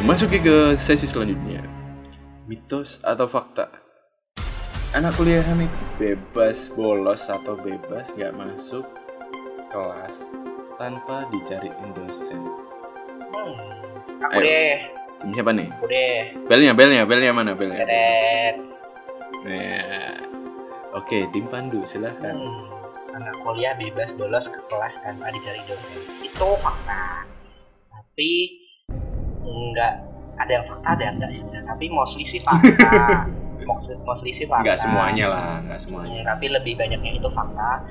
Memasuki 0.00 0.40
ke 0.40 0.76
sesi 0.76 1.04
selanjutnya. 1.08 1.64
Mitos 2.48 2.98
atau 3.04 3.28
fakta? 3.30 3.79
Anak 4.90 5.14
kuliahan 5.14 5.54
itu 5.62 5.82
bebas 6.02 6.66
bolos 6.74 7.30
atau 7.30 7.54
bebas 7.54 8.10
nggak 8.18 8.34
masuk 8.34 8.82
kelas 9.70 10.26
tanpa 10.82 11.30
dicariin 11.30 11.94
dosen. 11.94 12.42
Hmm, 13.30 14.02
aku 14.26 14.42
Ayo. 14.42 14.50
deh 14.50 14.76
Ini 15.20 15.30
siapa 15.36 15.52
nih? 15.54 15.68
aku 15.70 15.84
deh 15.86 16.20
Belnya, 16.50 16.72
belnya, 16.74 17.02
belnya 17.06 17.30
mana 17.30 17.52
belnya? 17.54 17.86
Tetet. 17.86 18.56
Nah. 19.46 20.16
Oke, 20.90 21.30
tim 21.30 21.46
Pandu 21.46 21.86
silahkan. 21.86 22.34
Hmm, 22.34 22.66
anak 23.14 23.38
kuliah 23.46 23.78
bebas 23.78 24.18
bolos 24.18 24.50
ke 24.50 24.58
kelas 24.66 25.06
tanpa 25.06 25.30
dicari 25.30 25.62
dosen 25.70 25.94
itu 26.18 26.46
fakta 26.58 27.22
tapi 27.86 28.30
enggak 29.42 30.02
ada 30.34 30.50
yang 30.50 30.64
fakta 30.66 30.88
ada 30.98 31.02
yang 31.10 31.14
enggak 31.22 31.30
sih 31.30 31.46
tapi 31.62 31.86
mostly 31.90 32.26
sih 32.26 32.42
fakta 32.42 33.26
mostly, 33.70 33.94
mostly 34.02 34.30
sih 34.30 34.44
fakta 34.44 34.66
Nggak 34.66 34.80
semuanya 34.80 35.24
lah, 35.26 35.44
nggak 35.62 35.80
semuanya. 35.80 36.10
Hmm, 36.16 36.26
tapi 36.26 36.46
lebih 36.48 36.74
banyaknya 36.74 37.12
itu 37.14 37.28
fakta 37.28 37.86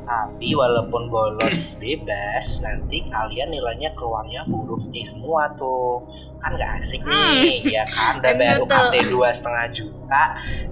tapi 0.00 0.56
walaupun 0.56 1.12
bolos 1.12 1.76
bebas 1.82 2.64
nanti 2.64 3.04
kalian 3.04 3.52
nilainya 3.52 3.92
keluarnya 3.92 4.40
huruf 4.42 4.88
E 4.90 5.04
semua 5.04 5.52
tuh 5.52 6.00
kan 6.38 6.56
nggak 6.56 6.80
asik 6.80 7.04
nih 7.04 7.60
ya 7.68 7.84
kan 7.84 8.16
udah 8.16 8.32
baru 8.32 8.64
tuh. 8.64 8.72
KT 8.88 8.94
dua 9.06 9.28
setengah 9.28 9.68
juta 9.68 10.22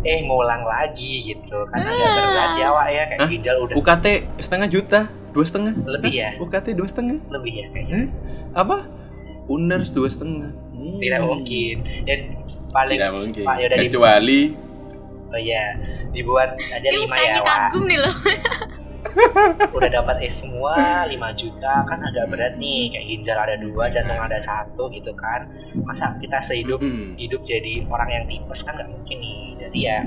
eh 0.00 0.24
ngulang 0.24 0.64
lagi 0.64 1.12
gitu 1.28 1.68
kan 1.68 1.84
agak 1.84 2.00
Ah. 2.00 2.24
berat 2.24 2.52
ya 2.56 2.68
Wak 2.72 2.88
ya 2.88 3.02
kayak 3.04 3.20
Hah? 3.20 3.28
ginjal 3.28 3.56
udah 3.60 3.74
UKT 3.76 4.06
setengah 4.40 4.68
juta, 4.70 5.00
dua 5.30 5.44
setengah. 5.44 5.72
lebih 5.84 6.12
ya 6.14 6.30
UKT 6.40 6.66
dua 6.72 6.88
setengah. 6.88 7.16
lebih 7.28 7.52
ya 7.54 7.66
kayaknya 7.68 7.96
Eh? 7.98 8.08
Apa? 8.56 8.88
Uners 9.46 9.92
dua 9.92 10.08
setengah. 10.08 10.48
Hmm. 10.86 11.00
tidak 11.02 11.20
mungkin 11.22 11.76
ya 12.04 12.14
paling 12.68 12.98
Tidak 12.98 13.12
mungkin. 13.12 13.42
Pak, 13.42 13.56
yaudah 13.58 13.78
Kecuali 13.80 14.40
oh 15.26 15.40
ya 15.42 15.64
dibuat 16.10 16.54
aja 16.54 16.88
lima 16.88 17.16
ya 17.16 17.40
kagum 17.40 17.84
nih 17.84 17.98
loh. 17.98 18.14
udah 19.72 19.90
dapat 19.90 20.16
E 20.20 20.28
semua 20.28 20.76
5 21.02 21.10
juta 21.34 21.74
kan 21.82 21.98
agak 22.02 22.28
berat 22.28 22.54
nih 22.56 22.88
kayak 22.88 23.06
ginjal 23.06 23.38
ada 23.38 23.56
dua 23.56 23.88
jantung 23.88 24.18
ada 24.18 24.36
satu 24.36 24.86
gitu 24.88 25.12
kan 25.12 25.48
masa 25.80 26.12
kita 26.16 26.36
sehidup 26.38 26.78
Hmm. 26.78 27.16
hidup 27.16 27.40
jadi 27.42 27.84
orang 27.86 28.08
yang 28.08 28.24
tipes 28.26 28.60
kan 28.60 28.76
nggak 28.76 28.86
mungkin 28.86 29.16
nih 29.18 29.40
jadi 29.58 29.78
ya 29.78 29.98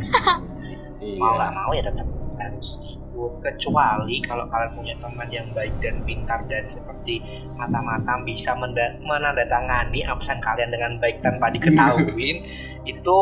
Iya. 1.00 1.18
mau 1.22 1.34
nggak 1.34 1.52
mau 1.52 1.72
ya 1.72 1.84
tetap 1.84 2.08
harus 2.38 2.70
ikut 3.20 3.44
kecuali 3.44 4.24
kalau 4.24 4.48
kalian 4.48 4.72
punya 4.80 4.96
teman 5.04 5.28
yang 5.28 5.52
baik 5.52 5.76
dan 5.84 6.00
pintar 6.08 6.40
dan 6.48 6.64
seperti 6.64 7.20
mata-mata 7.60 8.16
bisa 8.24 8.56
menandatangani 9.04 10.08
absen 10.08 10.40
kalian 10.40 10.72
dengan 10.72 10.96
baik 11.04 11.20
tanpa 11.20 11.52
diketahuin 11.52 12.48
itu 12.96 13.18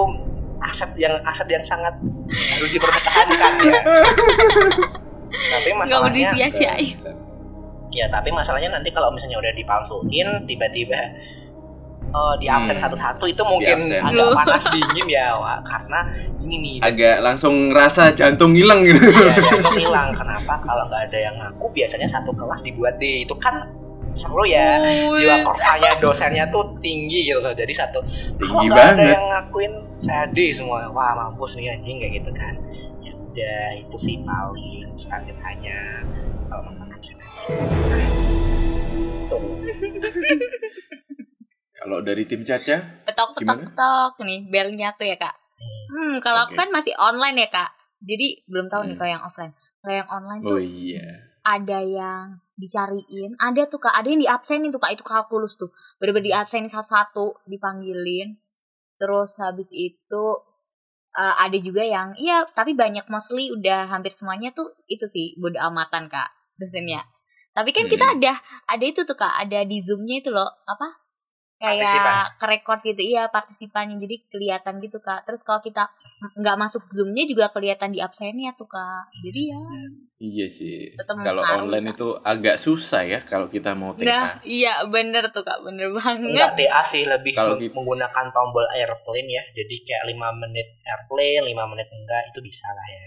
aset 0.62 0.94
yang 1.02 1.18
aset 1.26 1.50
yang 1.50 1.66
sangat 1.66 1.98
harus 2.30 2.70
dipertahankan 2.70 3.54
ya 3.66 3.82
tapi 5.58 5.70
Nggak 5.74 5.82
masalahnya. 5.82 6.14
Ya 7.90 8.06
tapi 8.14 8.30
masalahnya 8.30 8.70
nanti 8.70 8.94
kalau 8.94 9.10
misalnya 9.10 9.42
udah 9.42 9.54
dipalsuin 9.58 10.46
tiba-tiba 10.46 11.02
eh, 12.08 12.34
di 12.40 12.48
absen 12.48 12.76
Hmm. 12.76 12.84
satu-satu 12.88 13.26
itu 13.26 13.42
mungkin 13.44 13.78
agak 13.92 14.16
Loh. 14.16 14.32
panas 14.34 14.64
dingin 14.72 15.08
ya 15.08 15.36
Wak. 15.36 15.60
Karena 15.64 16.00
ini 16.40 16.56
nih 16.60 16.76
agak 16.90 17.16
langsung 17.22 17.70
rasa 17.70 18.12
jantung 18.12 18.56
hilang 18.56 18.84
gitu. 18.84 19.00
ya 19.02 19.36
jantung 19.52 19.76
hilang. 19.76 20.12
Kenapa? 20.12 20.58
Kalau 20.60 20.84
nggak 20.88 21.12
ada 21.12 21.18
yang 21.20 21.36
ngaku 21.38 21.68
biasanya 21.72 22.08
satu 22.08 22.32
kelas 22.32 22.64
dibuat 22.64 22.96
D 22.98 23.24
itu 23.24 23.36
kan 23.38 23.68
seru 24.18 24.42
ya. 24.44 24.82
Wih. 24.82 25.14
jiwa 25.14 25.46
korsanya 25.46 25.94
dosennya 26.02 26.50
tuh 26.50 26.74
tinggi 26.82 27.30
gitu 27.30 27.38
jadi 27.38 27.70
satu 27.70 28.02
kalau 28.02 28.66
Tinggi 28.66 28.68
nggak 28.74 28.88
ada 28.98 29.04
yang 29.14 29.26
ngakuin? 29.30 29.74
Saya 29.98 30.26
D 30.30 30.50
semua. 30.50 30.90
Wah 30.90 31.14
mampus 31.14 31.54
nih 31.58 31.70
anjing 31.70 32.02
kayak 32.02 32.24
gitu 32.24 32.32
kan. 32.34 32.54
Ya 33.06 33.14
udah 33.14 33.62
itu 33.78 33.98
sih 33.98 34.16
paling 34.26 34.90
cita-citanya 34.98 36.02
kalau 36.48 36.66
masalah 36.66 36.90
absen 36.90 37.18
absen 37.22 37.60
tuh 39.30 39.44
Kalau 41.78 42.02
dari 42.02 42.24
tim 42.24 42.42
Caca, 42.42 42.78
petok 43.06 43.38
petok 43.38 43.40
Gimana? 43.40 43.62
petok 43.64 44.14
nih 44.22 44.40
belnya 44.46 44.90
tuh 44.94 45.06
ya 45.06 45.16
kak? 45.16 45.36
Hmm 45.88 46.18
kalau 46.20 46.44
aku 46.44 46.54
Oke. 46.54 46.60
kan 46.60 46.70
masih 46.70 46.94
online 46.96 47.38
ya 47.38 47.50
kak? 47.50 47.70
Jadi 48.00 48.46
belum 48.46 48.68
tahu 48.68 48.82
nih 48.84 48.90
Hmm. 48.90 49.00
kalau 49.00 49.12
yang 49.12 49.24
offline. 49.24 49.54
Kalau 49.78 49.94
yang 49.96 50.10
online 50.10 50.42
oh 50.42 50.50
tuh 50.52 50.60
iya. 50.60 51.08
ada 51.42 51.80
yang 51.80 52.26
dicariin. 52.54 53.32
Ada 53.38 53.66
tuh 53.66 53.80
kak. 53.80 53.94
Ada 53.94 54.08
yang 54.08 54.20
diabsenin 54.20 54.70
tuh 54.70 54.78
kak. 54.78 54.94
Itu 54.94 55.02
kalkulus 55.02 55.56
tuh. 55.56 55.70
Bener-bener 55.96 56.34
diabsenin 56.34 56.68
satu-satu 56.68 57.46
dipanggilin. 57.46 58.38
Terus 58.98 59.38
habis 59.38 59.70
itu 59.72 60.26
eh, 61.14 61.36
ada 61.40 61.58
juga 61.58 61.82
yang 61.82 62.14
iya 62.16 62.46
tapi 62.48 62.74
banyak 62.74 63.06
mostly 63.08 63.50
udah 63.50 63.86
hampir 63.88 64.12
semuanya 64.12 64.50
tuh 64.52 64.70
itu 64.86 65.06
sih 65.06 65.34
bodo 65.36 65.58
amatan 65.58 66.06
kak 66.08 66.30
dosennya. 66.56 67.02
Tapi 67.54 67.70
kan 67.72 67.86
kita 67.86 68.06
Hmm. 68.06 68.16
ada 68.18 68.34
ada 68.68 68.86
itu 68.86 69.02
tuh 69.02 69.14
kak. 69.14 69.34
Ada 69.42 69.62
di 69.64 69.78
zoomnya 69.78 70.22
itu 70.22 70.30
loh. 70.30 70.46
Apa 70.64 70.94
Partisipan. 71.58 72.06
kayak 72.06 72.26
kerekord 72.38 72.82
gitu 72.86 73.02
iya 73.04 73.24
partisipannya 73.28 73.98
jadi 73.98 74.16
kelihatan 74.28 74.78
gitu 74.78 74.98
kak 75.00 75.26
terus 75.26 75.42
kalau 75.42 75.58
kita 75.58 75.90
nggak 76.32 76.54
masuk 76.56 76.86
zoomnya 76.88 77.26
juga 77.26 77.50
kelihatan 77.50 77.90
di 77.90 77.98
absennya 77.98 78.54
tuh 78.54 78.66
kak 78.66 79.10
jadi 79.20 79.42
ya 79.52 79.62
Iya 80.18 80.50
sih. 80.50 80.98
Kalau 80.98 81.46
online 81.46 81.94
Kak. 81.94 81.94
itu 81.94 82.08
agak 82.26 82.58
susah 82.58 83.06
ya 83.06 83.22
kalau 83.22 83.46
kita 83.46 83.78
mau 83.78 83.94
TA. 83.94 84.02
Nah, 84.02 84.34
iya 84.42 84.82
bener 84.84 85.30
tuh 85.30 85.46
kak, 85.46 85.62
bener 85.62 85.94
banget. 85.94 86.26
Enggak 86.28 86.58
TA 86.58 86.82
sih 86.82 87.06
lebih 87.06 87.38
Kalau 87.38 87.54
meng- 87.54 87.62
gitu- 87.62 87.78
menggunakan 87.78 88.26
tombol 88.28 88.66
airplane 88.72 89.30
ya. 89.30 89.46
Jadi 89.48 89.78
kayak 89.80 90.10
5 90.10 90.34
menit 90.36 90.74
airplane, 90.82 91.46
5 91.46 91.70
menit 91.70 91.86
enggak 91.88 92.34
itu 92.34 92.40
bisa 92.42 92.66
lah 92.68 92.88
ya. 92.90 93.06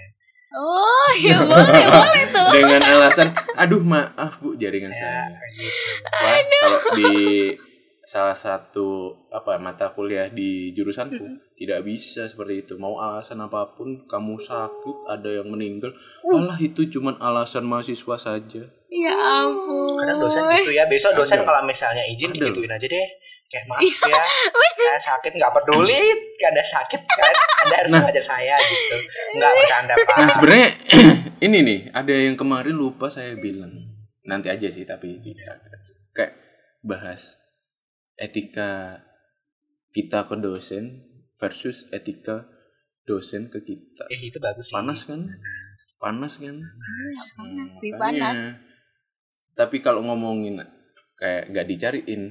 Oh, 0.53 1.11
iya 1.21 1.39
boleh, 1.43 1.83
boleh 1.85 2.25
tuh. 2.31 2.47
Dengan 2.53 2.81
alasan, 2.89 3.29
aduh 3.57 3.83
maaf 3.85 4.39
bu 4.39 4.55
jaringan 4.55 4.91
saya. 4.93 5.35
Kayak 5.35 5.51
gitu. 5.53 5.75
Wah, 6.15 6.39
kalau 6.61 6.79
di 6.95 7.11
salah 8.11 8.35
satu 8.35 9.14
apa 9.31 9.55
mata 9.62 9.94
kuliah 9.94 10.27
di 10.27 10.75
jurusanku 10.75 11.55
tidak 11.55 11.87
bisa 11.87 12.27
seperti 12.27 12.66
itu. 12.66 12.75
Mau 12.75 12.99
alasan 12.99 13.38
apa 13.38 13.70
pun, 13.79 14.03
kamu 14.11 14.35
sakit, 14.35 14.96
ada 15.07 15.31
yang 15.31 15.46
meninggal, 15.46 15.94
Uh. 16.27 16.42
malah 16.42 16.59
itu 16.59 16.90
cuman 16.90 17.14
alasan 17.23 17.62
mahasiswa 17.62 18.16
saja. 18.18 18.66
Ya 18.90 19.14
ampun. 19.14 19.94
Kadang 20.03 20.18
dosen 20.18 20.42
gitu 20.59 20.75
ya. 20.75 20.90
Besok 20.90 21.14
dosen 21.14 21.38
Ada. 21.38 21.46
kalau 21.46 21.62
misalnya 21.62 22.03
izin 22.11 22.35
Ada. 22.35 22.51
digituin 22.51 22.75
aja 22.75 22.87
deh. 22.90 23.07
Kayak 23.51 23.66
maaf 23.66 23.83
ya, 23.83 24.23
saya 24.79 24.99
sakit 25.11 25.35
nggak 25.35 25.51
peduli, 25.51 26.03
ada 26.38 26.62
sakit 26.62 27.03
kan, 27.03 27.35
anda 27.66 27.75
harus 27.83 27.90
Nah. 27.90 28.03
ngajar 28.07 28.23
saya 28.23 28.55
gitu. 28.62 28.96
Nggak 29.38 29.51
bercanda 29.59 29.94
pak. 29.99 30.16
Nah 30.23 30.29
sebenarnya 30.31 30.68
ini 31.51 31.59
nih 31.66 31.81
ada 31.90 32.14
yang 32.14 32.38
kemarin 32.38 32.79
lupa 32.79 33.11
saya 33.11 33.35
bilang 33.35 33.75
nanti 34.23 34.46
aja 34.55 34.70
sih 34.70 34.87
tapi 34.87 35.18
tidak 35.18 35.66
kayak 36.14 36.38
bahas 36.87 37.39
etika 38.21 39.01
kita 39.91 40.23
ke 40.23 40.37
dosen 40.37 41.01
versus 41.35 41.89
etika 41.89 42.45
dosen 43.03 43.49
ke 43.49 43.59
kita 43.59 44.05
Eh 44.07 44.21
itu 44.23 44.37
bagus 44.37 44.69
sih. 44.69 44.77
panas 44.77 45.01
kan 45.03 45.25
panas 45.99 46.37
kan 46.37 46.57
Panas 46.61 47.17
sih, 47.75 47.91
makanya. 47.91 47.99
panas. 47.99 48.39
tapi 49.53 49.81
kalau 49.81 50.05
ngomongin 50.05 50.61
kayak 51.17 51.49
nggak 51.49 51.67
dicariin 51.67 52.23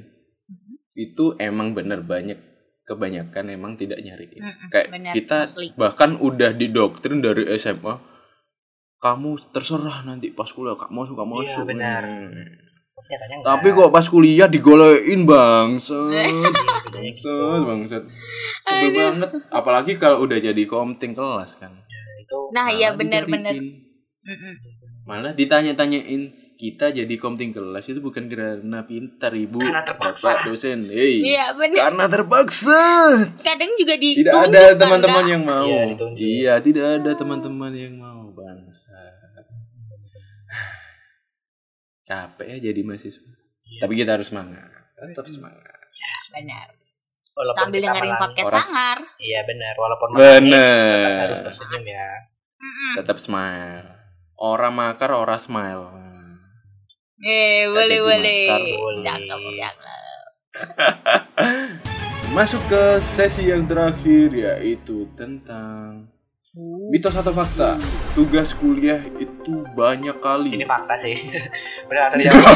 itu 0.93 1.33
emang 1.37 1.73
bener 1.73 1.99
banyak 1.99 2.37
kebanyakan 2.83 3.45
emang 3.49 3.73
tidak 3.75 3.99
nyariin 3.99 4.41
Mm-mm, 4.41 4.67
kayak 4.69 4.87
bener, 4.89 5.13
kita 5.13 5.45
asli. 5.45 5.73
bahkan 5.73 6.17
udah 6.17 6.51
didoktrin 6.51 7.19
dari 7.19 7.45
SMA 7.55 7.97
kamu 8.97 9.39
terserah 9.49 10.03
nanti 10.03 10.29
pas 10.29 10.47
kuliah 10.47 10.75
kamu 10.75 10.91
masuk 10.97 11.15
kamu 11.15 11.31
Iya, 11.31 11.41
masuk 11.45 11.65
benar. 11.65 12.03
Hmm. 12.03 12.47
Enggak. 13.09 13.41
tapi 13.41 13.67
kok 13.73 13.89
pas 13.89 14.05
kuliah 14.05 14.45
digolein 14.51 15.25
bangsat. 15.25 16.09
Bedanya 16.89 17.11
gitu. 17.15 17.31
bangsat 17.31 17.63
bangsat. 17.65 18.03
Sebel 18.65 18.89
banget. 18.93 19.29
Apalagi 19.49 19.91
kalau 19.97 20.25
udah 20.25 20.37
jadi 20.37 20.63
komting 20.67 21.15
kelas 21.15 21.57
kan. 21.57 21.73
Nah, 22.53 22.69
iya. 22.69 22.93
Mm-mm. 22.93 24.53
malah 25.09 25.33
ditanya-tanyain 25.33 26.49
kita 26.59 26.91
jadi 26.91 27.15
komting 27.15 27.55
kelas 27.55 27.87
itu 27.87 28.03
bukan 28.03 28.27
karena 28.27 28.83
pintar 28.83 29.31
ibu. 29.31 29.63
Karena 29.63 29.79
terpaksa. 29.79 30.43
bapak 30.43 30.51
dosen. 30.51 30.91
Hei, 30.91 31.23
Iya 31.23 31.55
benar. 31.55 31.87
karena 31.87 32.05
terpaksa. 32.11 32.83
Kadang 33.39 33.71
juga 33.79 33.95
di 33.95 34.19
tidak 34.19 34.51
ada 34.51 34.75
teman-teman 34.75 35.25
yang 35.25 35.43
mau. 35.47 35.63
Iya, 35.65 35.83
iya 36.19 36.53
tidak 36.59 36.99
ada 36.99 37.11
teman-teman 37.15 37.71
yang 37.71 37.95
mau 37.95 38.27
bangsa 38.35 38.91
capek 42.09 42.47
ya 42.49 42.57
jadi 42.59 42.81
mahasiswa 42.81 43.21
Iya. 43.69 43.85
tapi 43.85 43.93
kita 43.95 44.17
harus 44.17 44.27
semangat 44.27 44.65
tetap 44.97 45.29
semangat 45.29 45.61
benar. 46.33 46.67
Walaupun 47.31 47.59
Sambil 47.61 47.79
dengerin 47.79 48.15
podcast 48.19 48.47
Oras. 48.51 48.65
sangar. 48.67 48.97
Iya 49.15 49.39
benar, 49.47 49.73
walaupun 49.79 50.07
Bener. 50.11 50.43
menangis 50.43 50.67
tetap 50.91 51.11
harus 51.23 51.39
tersenyum 51.39 51.83
ya. 51.87 52.07
Mm-mm. 52.59 52.91
tetap 52.99 53.17
smile 53.23 53.87
orang 54.35 54.75
makar 54.75 55.15
orang 55.15 55.39
smile 55.39 55.87
Eh, 57.19 57.67
boleh 57.67 57.99
boleh. 57.99 58.47
Cakep, 58.99 59.39
cakep. 59.55 60.25
masuk 62.35 62.61
ke 62.67 62.83
sesi 62.99 63.47
yang 63.47 63.63
terakhir 63.65 64.29
yaitu 64.31 65.07
tentang 65.15 66.03
mitos 66.89 67.13
atau 67.13 67.29
fakta 67.31 67.77
tugas 68.17 68.51
kuliah 68.57 68.97
itu 69.21 69.61
banyak 69.77 70.17
kali 70.19 70.57
Ini 70.57 70.65
fakta 70.65 70.97
sih. 70.97 71.13
Benar 71.87 72.09
langsung 72.09 72.19
dijawab. 72.25 72.55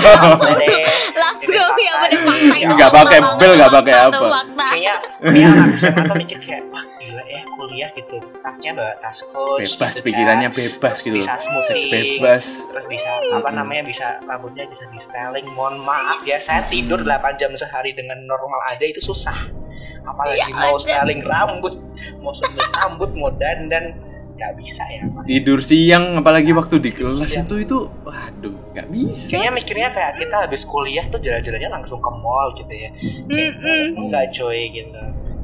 Langsung 1.14 1.76
ya 1.78 1.94
fakta 2.02 2.02
pada 2.02 2.18
fakta 2.18 2.56
itu. 2.58 2.74
Nggak 2.74 2.90
apa 2.90 3.00
pakai 3.06 3.20
bel, 3.38 3.52
nggak 3.56 3.72
fakta 3.72 3.80
pakai 3.80 3.94
apa. 3.94 4.28
Kayaknya 4.74 4.96
dia 5.32 5.48
anak 5.48 5.70
tuh 6.10 6.16
mikir 6.18 6.38
kayak 6.42 6.62
wah 6.74 6.86
gila 7.00 7.24
ya 7.30 7.42
kuliah 7.56 7.90
gitu. 7.94 8.18
Tasnya 8.42 8.72
bawa 8.76 8.94
tas 9.00 9.20
coach. 9.32 9.62
bebas 9.78 9.94
gitu 9.96 10.06
pikirannya 10.10 10.50
kan. 10.52 10.58
bebas 10.58 10.96
gitu 11.06 11.16
Bisa 11.22 11.34
smoothing. 11.40 11.86
bebas 11.94 12.46
Terus 12.74 12.86
bisa 12.90 13.10
apa 13.32 13.50
namanya 13.54 13.84
bisa 13.86 14.20
rambutnya 14.26 14.66
bisa 14.66 14.84
di 14.90 15.00
styling. 15.00 15.46
Mohon 15.54 15.86
maaf 15.86 16.20
ya 16.26 16.42
saya 16.42 16.66
tidur 16.68 17.06
8 17.06 17.40
jam 17.40 17.54
sehari 17.54 17.94
dengan 17.94 18.18
normal 18.26 18.60
aja 18.68 18.84
itu 18.84 19.00
susah. 19.00 19.63
Apalagi 20.04 20.40
Iya, 20.42 20.48
mau 20.54 20.76
styling 20.76 21.22
rambut, 21.22 21.74
mau 22.20 22.32
semir 22.32 22.68
rambut, 22.76 23.10
mau 23.14 23.32
dandan 23.32 23.96
nggak 24.34 24.54
bisa 24.56 24.82
ya. 24.90 25.06
Pak. 25.06 25.24
tidur 25.24 25.62
siang 25.62 26.18
apalagi 26.18 26.50
waktu 26.52 26.82
di 26.82 26.90
kelas 26.90 27.22
Siang. 27.22 27.46
itu 27.46 27.56
itu 27.62 27.78
waduh 28.02 28.50
nggak 28.74 28.90
bisa 28.90 29.30
Kayaknya 29.30 29.52
mikirnya 29.54 29.90
kayak 29.90 30.14
kita 30.18 30.36
habis 30.42 30.62
kuliah 30.64 31.06
tuh 31.06 31.18
jalan-jalannya 31.18 31.70
langsung 31.72 32.02
ke 32.02 32.12
mall 32.12 32.50
gitu 32.54 32.74
ya. 32.74 32.90
Kayak, 33.24 33.54
enggak 33.94 34.26
coy 34.34 34.60
gitu. 34.70 35.02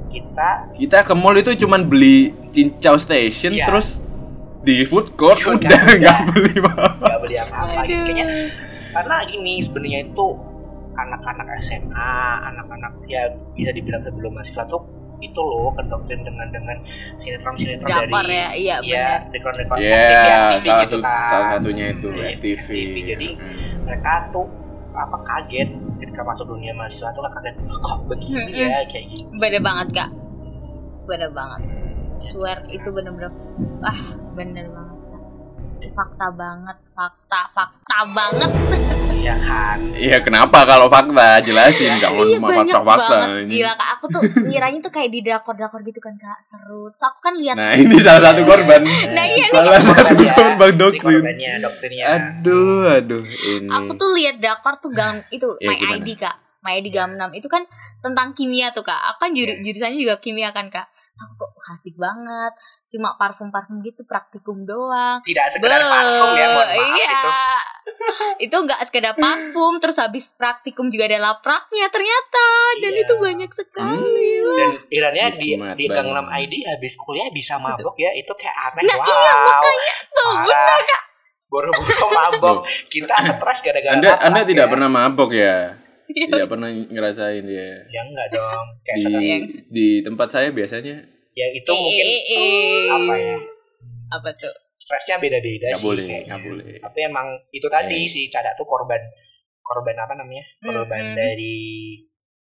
Kita 0.10 0.50
kita 0.74 0.98
ke 1.02 1.14
mall 1.14 1.38
itu 1.38 1.54
cuman 1.56 1.86
beli 1.86 2.34
cincau 2.50 2.98
station 2.98 3.54
Iya. 3.54 3.70
terus 3.70 4.02
di 4.60 4.82
food 4.84 5.14
court 5.14 5.38
food 5.38 5.62
udah 5.62 5.70
nggak 5.96 6.20
beli 6.28 6.58
apa 6.58 6.74
nggak 6.98 7.20
beli 7.22 7.36
apa-apa 7.38 7.80
gitu. 7.86 8.02
Kayaknya 8.04 8.26
karena 8.90 9.16
gini 9.24 9.54
sebenarnya 9.60 10.00
itu 10.04 10.26
anak-anak 11.02 11.48
SMA, 11.60 12.12
anak-anak 12.46 12.92
ya 13.06 13.24
bisa 13.52 13.70
dibilang 13.70 14.00
sebelum 14.00 14.32
mahasiswa 14.32 14.64
tuh 14.66 14.82
itu 15.20 15.36
loh 15.36 15.68
kedoktrin 15.74 16.22
dengan 16.22 16.48
dengan 16.48 16.80
sinetron-sinetron 17.16 17.92
Dapur 18.08 18.24
dari 18.24 18.34
ya, 18.34 18.48
iya 18.52 18.76
ya 18.80 18.80
benar. 18.80 19.20
dekron-dekron 19.30 19.78
ya 19.78 19.92
FTV 19.92 20.16
salah, 20.16 20.52
gitu 20.56 20.70
satu- 20.90 21.02
kan. 21.02 21.26
salah 21.28 21.48
satunya 21.54 21.86
itu 21.90 22.08
Hmm, 22.10 22.24
FTV 22.30 22.56
FTV. 22.58 22.96
Jadi 23.06 23.28
Hmm. 23.30 23.68
mereka 23.84 24.12
tuh 24.30 24.48
apa 24.90 25.18
kaget 25.22 25.70
ketika 25.98 26.22
masuk 26.24 26.46
dunia 26.48 26.72
mahasiswa 26.72 27.12
tuh 27.12 27.22
kaget 27.22 27.56
kok 27.60 28.00
begini 28.08 28.48
Mm-mm. 28.48 28.64
ya 28.66 28.80
kayak 28.86 29.06
gitu. 29.08 29.28
Bener 29.36 29.62
banget 29.62 29.88
kak. 29.94 30.10
Bener 31.04 31.30
banget. 31.30 31.62
Swear 32.20 32.58
itu 32.68 32.88
bener-bener 32.90 33.32
ah 33.82 34.00
bener 34.34 34.66
banget. 34.68 34.89
Fakta 35.90 36.28
banget, 36.30 36.78
fakta, 36.92 37.42
fakta 37.52 37.98
banget. 38.12 38.52
Iya 39.20 39.36
kan. 39.36 39.80
Iya 40.00 40.24
kenapa 40.24 40.64
kalau 40.64 40.88
fakta 40.88 41.44
jelasin 41.44 41.92
mau 42.00 42.24
Iya 42.24 42.40
cuma 42.72 42.96
banget. 42.96 43.44
ini. 43.44 43.60
Gila 43.60 43.74
kak, 43.76 43.90
aku 44.00 44.06
tuh 44.08 44.22
ngiranya 44.48 44.80
tuh 44.80 44.92
kayak 44.96 45.12
di 45.12 45.20
drakor-drakor 45.20 45.84
gitu 45.84 46.00
kan 46.00 46.16
kak, 46.16 46.40
seru. 46.40 46.88
Terus 46.88 47.04
aku 47.04 47.20
kan 47.20 47.36
lihat 47.36 47.60
Nah 47.60 47.76
ini 47.76 48.00
salah 48.00 48.32
satu 48.32 48.48
korban. 48.48 48.80
Nah, 48.80 49.26
iya, 49.28 49.44
salah 49.44 49.76
Ini 49.76 49.92
satu 49.92 50.24
korban 50.32 50.72
Ini 50.72 50.80
doktrin. 50.80 51.20
korbannya 51.20 51.52
doktrinnya. 51.60 52.06
Aduh, 52.08 52.84
aduh 52.88 53.24
ini. 53.28 53.68
aku 53.68 53.92
tuh 54.00 54.10
lihat 54.16 54.36
drakor 54.40 54.80
tuh 54.80 54.92
gang 54.96 55.20
itu 55.30 55.52
Iya, 55.60 55.68
My 55.68 55.76
gimana? 55.76 55.96
ID 56.00 56.10
kak. 56.16 56.36
My 56.60 56.76
ID 56.76 56.92
Gamnam 56.92 57.32
itu 57.32 57.48
kan 57.48 57.64
tentang 58.00 58.32
kimia 58.34 58.70
tuh 58.70 58.84
kak. 58.84 59.00
Aku 59.14 59.18
kan 59.22 59.32
juru, 59.32 59.48
Yes. 59.50 59.64
jurusannya 59.64 59.98
juga 59.98 60.16
kimia 60.18 60.52
kan 60.52 60.68
kak. 60.68 60.92
Aku 61.16 61.36
kok 61.38 61.52
asik 61.70 61.96
banget. 61.96 62.52
Cuma 62.88 63.16
parfum-parfum 63.16 63.80
gitu 63.80 64.04
praktikum 64.04 64.64
doang. 64.64 65.20
Tidak 65.22 65.46
sekedar 65.50 65.78
Beuh, 65.78 65.88
parfum 65.90 66.30
ya, 66.34 66.48
mohon 66.50 66.68
maaf 66.70 66.96
iya. 66.96 67.12
itu. 67.14 67.30
itu 68.46 68.56
nggak 68.56 68.80
sekedar 68.84 69.14
parfum 69.14 69.74
terus 69.78 69.98
habis 69.98 70.32
praktikum 70.34 70.88
juga 70.88 71.08
ada 71.08 71.20
lapraknya 71.22 71.88
ternyata 71.88 72.46
dan 72.78 72.92
Iya. 72.92 73.04
itu 73.04 73.14
banyak 73.16 73.52
sekali 73.52 74.28
Dan 74.54 74.72
irannya 74.90 75.26
di 75.36 75.50
Nikmat 75.56 75.76
di 75.76 75.86
banget. 75.86 75.96
Gangnam 75.98 76.28
ID 76.30 76.54
habis 76.66 76.94
kuliah 76.98 77.28
bisa 77.30 77.56
mabok 77.56 77.96
ya 77.96 78.12
itu 78.12 78.32
kayak 78.34 78.56
aneh 78.70 78.84
Nah, 78.84 78.98
wow. 78.98 79.08
iya, 79.08 79.34
makanya 79.38 79.88
tuh 80.10 80.32
Parah. 80.44 81.02
Boro-boro 81.50 82.08
mabok. 82.12 82.58
Kita 82.88 83.16
stres 83.26 83.60
gara-gara 83.62 83.96
Anda 83.96 84.12
Anda 84.22 84.42
tidak 84.44 84.66
ya. 84.68 84.72
pernah 84.72 84.86
mabok 84.88 85.32
ya? 85.34 85.79
Iya. 86.10 86.26
Tidak 86.26 86.50
pernah 86.50 86.70
ngerasain 86.74 87.46
ya. 87.46 87.70
Ya 87.86 88.02
enggak 88.02 88.28
dong. 88.34 88.66
Kayak 88.82 89.22
Di 89.22 89.30
di 89.70 89.88
tempat 90.02 90.28
saya 90.30 90.50
biasanya 90.50 90.98
Ya 91.32 91.48
itu 91.54 91.70
mungkin 91.70 92.06
Eh, 92.06 92.22
eh, 92.26 92.34
eh. 92.34 92.86
apa 92.90 93.14
ya? 93.16 93.38
apa 94.10 94.30
tuh 94.34 94.50
Stresnya 94.74 95.20
beda-beda 95.20 95.70
sih 95.72 95.86
boleh, 95.86 96.02
kayaknya. 96.02 96.26
nggak 96.26 96.42
boleh. 96.42 96.72
Tapi 96.82 97.00
emang 97.04 97.28
itu 97.52 97.68
tadi 97.68 98.00
Eh. 98.00 98.10
si 98.10 98.26
Caca 98.26 98.56
tuh 98.56 98.66
korban 98.66 99.00
korban 99.62 99.94
apa 99.96 100.18
namanya? 100.18 100.42
Korban 100.60 101.04
Mm-mm. 101.04 101.16
dari 101.16 101.58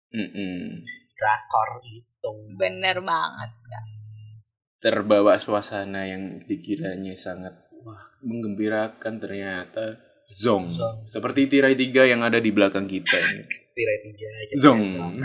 Mm-mm. 0.09 0.81
drakor 1.13 1.69
itu. 1.85 2.31
bener 2.55 2.97
banget 2.99 3.51
Terbawa 4.79 5.37
suasana 5.37 6.03
yang 6.03 6.43
dikiranya 6.43 7.15
sangat 7.15 7.55
wah 7.83 8.03
menggembirakan 8.19 9.15
ternyata 9.15 9.95
zong. 10.39 10.65
Zong. 10.65 10.97
Seperti 11.05 11.45
tirai 11.45 11.77
tiga 11.77 12.09
yang 12.09 12.25
ada 12.25 12.41
di 12.41 12.49
belakang 12.49 12.89
kita 12.89 13.17
ini. 13.17 13.43
Tirai 13.77 13.97
tiga 14.05 14.27
aja. 14.29 14.53
Zong. 14.57 14.81
Zong. 14.85 15.13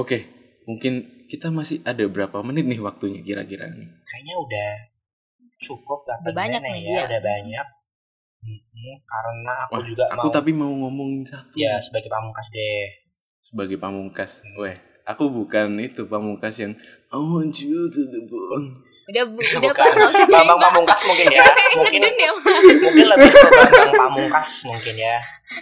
Oke, 0.00 0.18
mungkin 0.66 1.26
kita 1.26 1.50
masih 1.50 1.82
ada 1.82 2.06
berapa 2.06 2.42
menit 2.46 2.66
nih 2.66 2.78
waktunya 2.78 3.22
kira-kira 3.26 3.66
nih? 3.70 3.90
Kayaknya 4.06 4.34
udah 4.38 4.70
cukup 5.58 6.06
lah. 6.06 6.18
Udah 6.22 6.34
banyak 6.34 6.62
nih, 6.62 6.78
ya, 6.78 6.82
iya. 6.82 7.02
udah 7.10 7.22
banyak. 7.22 7.66
Mm-mm, 8.44 9.00
karena 9.08 9.52
aku 9.64 9.80
Wah, 9.80 9.86
juga 9.88 10.04
aku 10.12 10.28
mau 10.28 10.36
tapi 10.36 10.50
mau 10.52 10.68
ngomong 10.68 11.24
satu 11.24 11.56
ya 11.56 11.80
sebagai 11.80 12.12
pamungkas 12.12 12.52
deh. 12.52 13.08
sebagai 13.40 13.80
pamungkas. 13.80 14.44
Weh, 14.60 14.76
aku 15.08 15.32
bukan 15.32 15.80
itu 15.80 16.04
pamungkas 16.04 16.60
yang 16.60 16.76
I 17.08 17.16
want 17.16 17.56
you 17.64 17.88
to 17.88 18.02
the 18.12 18.20
bone. 18.28 18.68
Udah 19.04 19.22
bu 19.26 19.36
udah 19.36 19.60
Bukan. 19.60 19.84
pak 19.84 19.92
nggak 19.92 20.10
usah 20.10 20.26
Bambang 20.26 20.48
nyanyi. 20.56 20.64
Pamungkas 20.64 21.00
mungkin 21.04 21.26
ya. 21.28 21.44
mungkin 21.76 22.00
ya 22.00 22.30
mungkin 22.80 23.06
lebih 23.12 23.28
ke 23.28 23.48
Bambang 23.50 23.92
Pamungkas 23.94 24.48
mungkin 24.64 24.94
ya. 24.96 25.16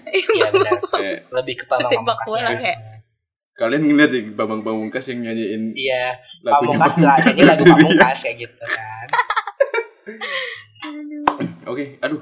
Iya 0.09 0.47
benar. 0.51 0.73
Eh, 1.03 1.19
Lebih 1.29 1.55
ke 1.59 1.65
Bambang 1.67 1.91
Pamungkas 1.91 2.29
ya. 2.39 2.75
kalian 3.53 3.83
ngeliat 3.85 4.11
ya 4.11 4.21
Bambang 4.33 4.63
Pamungkas 4.63 5.05
yang 5.07 5.19
nyanyiin 5.23 5.63
Iya, 5.75 6.17
Pamungkas 6.41 6.95
lah 6.99 7.17
jadi 7.21 7.43
lagu 7.45 7.63
Pamungkas 7.65 8.19
kayak 8.23 8.37
gitu 8.41 8.65
kan. 8.65 9.07
Oke, 11.65 11.97
aduh. 11.99 12.21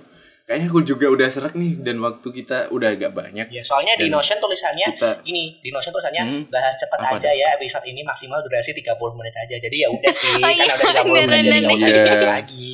Kayaknya 0.51 0.67
aku 0.67 0.83
juga 0.83 1.07
udah 1.07 1.29
serak 1.29 1.55
nih 1.55 1.79
dan 1.79 1.97
waktu 2.01 2.27
kita 2.33 2.59
udah 2.69 2.91
agak 2.91 3.15
banyak. 3.15 3.47
Ya, 3.49 3.63
soalnya 3.63 3.95
di 3.95 4.11
Notion 4.11 4.35
tulisannya 4.37 4.83
Kita 4.91 5.23
gini, 5.23 5.55
di 5.57 5.71
Notion 5.71 5.95
tulisannya 5.95 6.23
Hmm. 6.23 6.43
bahas 6.51 6.75
cepat 6.75 6.99
Apa 6.99 7.15
aja 7.15 7.31
ya 7.31 7.55
episode 7.55 7.87
ini 7.87 8.03
maksimal 8.03 8.43
durasi 8.43 8.75
30 8.75 8.91
menit 9.15 9.31
aja. 9.33 9.55
Jadi 9.57 9.77
ya 9.79 9.89
udah 9.89 10.11
sih, 10.21 10.35
Oh 10.35 10.43
kan 10.43 10.51
iya, 10.51 10.75
udah 10.75 10.91
30 10.93 11.07
menit 11.07 11.23
jadi 11.23 11.31
beneran 11.31 11.61
nggak 11.63 11.71
usah 11.73 11.87
nih. 11.87 11.97
dikasih 11.97 12.19
Iya. 12.21 12.35
lagi. 12.35 12.69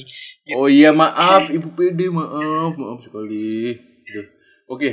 Oh 0.55 0.69
iya 0.71 0.91
maaf 0.91 1.45
Ibu 1.47 1.69
PD 1.71 2.01
maaf 2.09 2.73
maaf 2.73 2.99
sekali. 3.03 3.77
Aduh. 4.03 4.27
Oke 4.69 4.91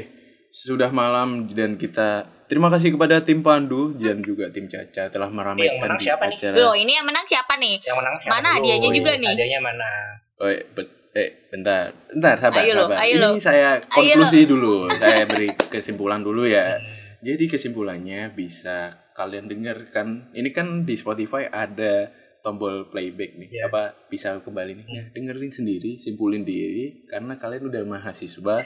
sudah 0.51 0.91
malam 0.91 1.49
dan 1.49 1.75
kita 1.75 2.09
terima 2.45 2.67
kasih 2.67 2.91
kepada 2.91 3.17
tim 3.19 3.39
Pandu 3.39 3.95
dan 3.95 4.19
juga 4.19 4.49
tim 4.49 4.67
Caca 4.67 5.07
telah 5.07 5.25
meramaikan 5.27 5.81
menang 5.81 5.97
di 5.97 6.03
siapa 6.03 6.27
nih? 6.27 6.35
acara. 6.35 6.53
Loh, 6.53 6.73
ini 6.73 6.91
yang 6.91 7.07
menang 7.07 7.25
siapa 7.25 7.53
nih? 7.55 7.81
Yang 7.81 7.95
menang 7.95 8.15
siapa 8.17 8.29
Mana 8.29 8.47
hadiahnya 8.53 8.89
juga 8.91 9.11
nih? 9.15 9.29
Hadiahnya 9.31 9.59
mana? 9.59 9.89
Oh, 10.35 10.45
be- 10.45 10.91
eh, 11.15 11.29
bentar, 11.53 11.93
bentar, 12.09 12.35
sabar, 12.41 12.65
Ayo 12.65 12.73
lo, 12.73 12.89
sabar. 12.89 12.97
ayo 13.05 13.13
Ini 13.13 13.21
lo. 13.21 13.29
saya 13.37 13.69
Ayo 13.77 14.17
konklusi 14.17 14.49
dulu, 14.49 14.89
saya 14.97 15.23
beri 15.29 15.53
kesimpulan 15.69 16.25
dulu 16.25 16.49
ya. 16.49 16.81
Jadi 17.21 17.45
kesimpulannya 17.45 18.33
bisa 18.33 18.97
kalian 19.13 19.45
dengarkan. 19.45 20.33
Ini 20.33 20.49
kan 20.49 20.81
di 20.81 20.97
Spotify 20.97 21.45
ada 21.45 22.09
tombol 22.41 22.89
playback 22.89 23.37
nih. 23.37 23.49
Iya. 23.53 23.69
Apa 23.69 23.93
bisa 24.09 24.41
kembali 24.41 24.81
nih? 24.81 24.85
Nah, 24.89 25.05
dengerin 25.13 25.53
sendiri, 25.53 25.95
simpulin 26.01 26.41
diri 26.41 27.05
karena 27.05 27.37
kalian 27.37 27.69
udah 27.69 27.81
mahasiswa 27.85 28.57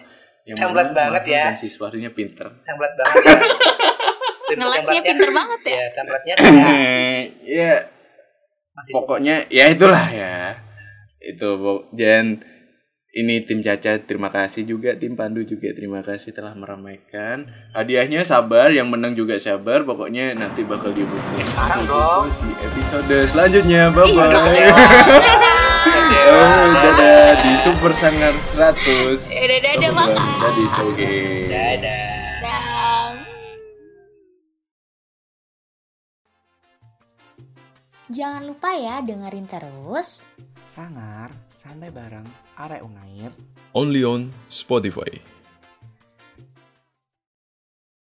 yang 0.47 0.55
Template 0.55 0.95
mana 0.95 0.97
banget 0.97 1.23
ya. 1.27 1.43
Dan 1.51 1.59
siswanya 1.59 2.09
pinter. 2.15 2.47
Template 2.63 2.95
banget 2.95 3.23
ya. 3.27 3.39
Ngelasnya 4.57 5.01
pinter 5.03 5.29
banget 5.35 5.61
ya. 5.67 5.75
Ya, 5.75 5.85
template-nya 5.91 6.33
kayak 6.39 7.21
ya, 7.43 7.73
masih 8.71 8.93
pokoknya 8.95 9.35
ya 9.51 9.65
itulah 9.75 10.07
ya. 10.07 10.55
Itu 11.19 11.83
dan 11.91 12.39
ini 13.09 13.39
tim 13.41 13.59
Caca 13.59 13.95
terima 13.99 14.27
kasih 14.27 14.63
juga 14.63 14.91
tim 14.93 15.15
Pandu 15.15 15.41
juga 15.41 15.71
terima 15.71 16.03
kasih 16.03 16.31
telah 16.31 16.51
meramaikan 16.53 17.47
hadiahnya 17.71 18.21
sabar 18.21 18.67
yang 18.69 18.91
menang 18.91 19.15
juga 19.15 19.39
sabar 19.39 19.81
pokoknya 19.81 20.33
nanti 20.33 20.61
bakal 20.61 20.91
diumumkan 20.91 21.33
Ya, 21.33 21.45
sekarang 21.45 21.81
dong. 21.87 22.25
di 22.37 22.51
episode 22.61 23.17
selanjutnya 23.27 23.81
bye 23.89 24.11
bye. 24.11 24.27
Oh, 26.27 26.43
dadah 26.75 27.39
di 27.39 27.51
Super 27.57 27.95
Sangar 27.95 28.35
100 28.53 29.31
Ya 29.31 29.43
dadah 29.63 29.91
makan. 29.95 30.27
Dadah 30.37 30.67
Soge 30.75 31.15
Dadah. 31.47 32.11
Dadah. 32.43 33.11
Jangan 38.07 38.43
lupa 38.45 38.71
ya 38.71 38.99
dengerin 39.01 39.47
terus 39.47 40.23
Sangar, 40.67 41.31
santai 41.47 41.91
bareng, 41.95 42.27
arek 42.59 42.83
unair. 42.83 43.31
Only 43.73 44.03
on 44.03 44.33
Spotify 44.51 45.23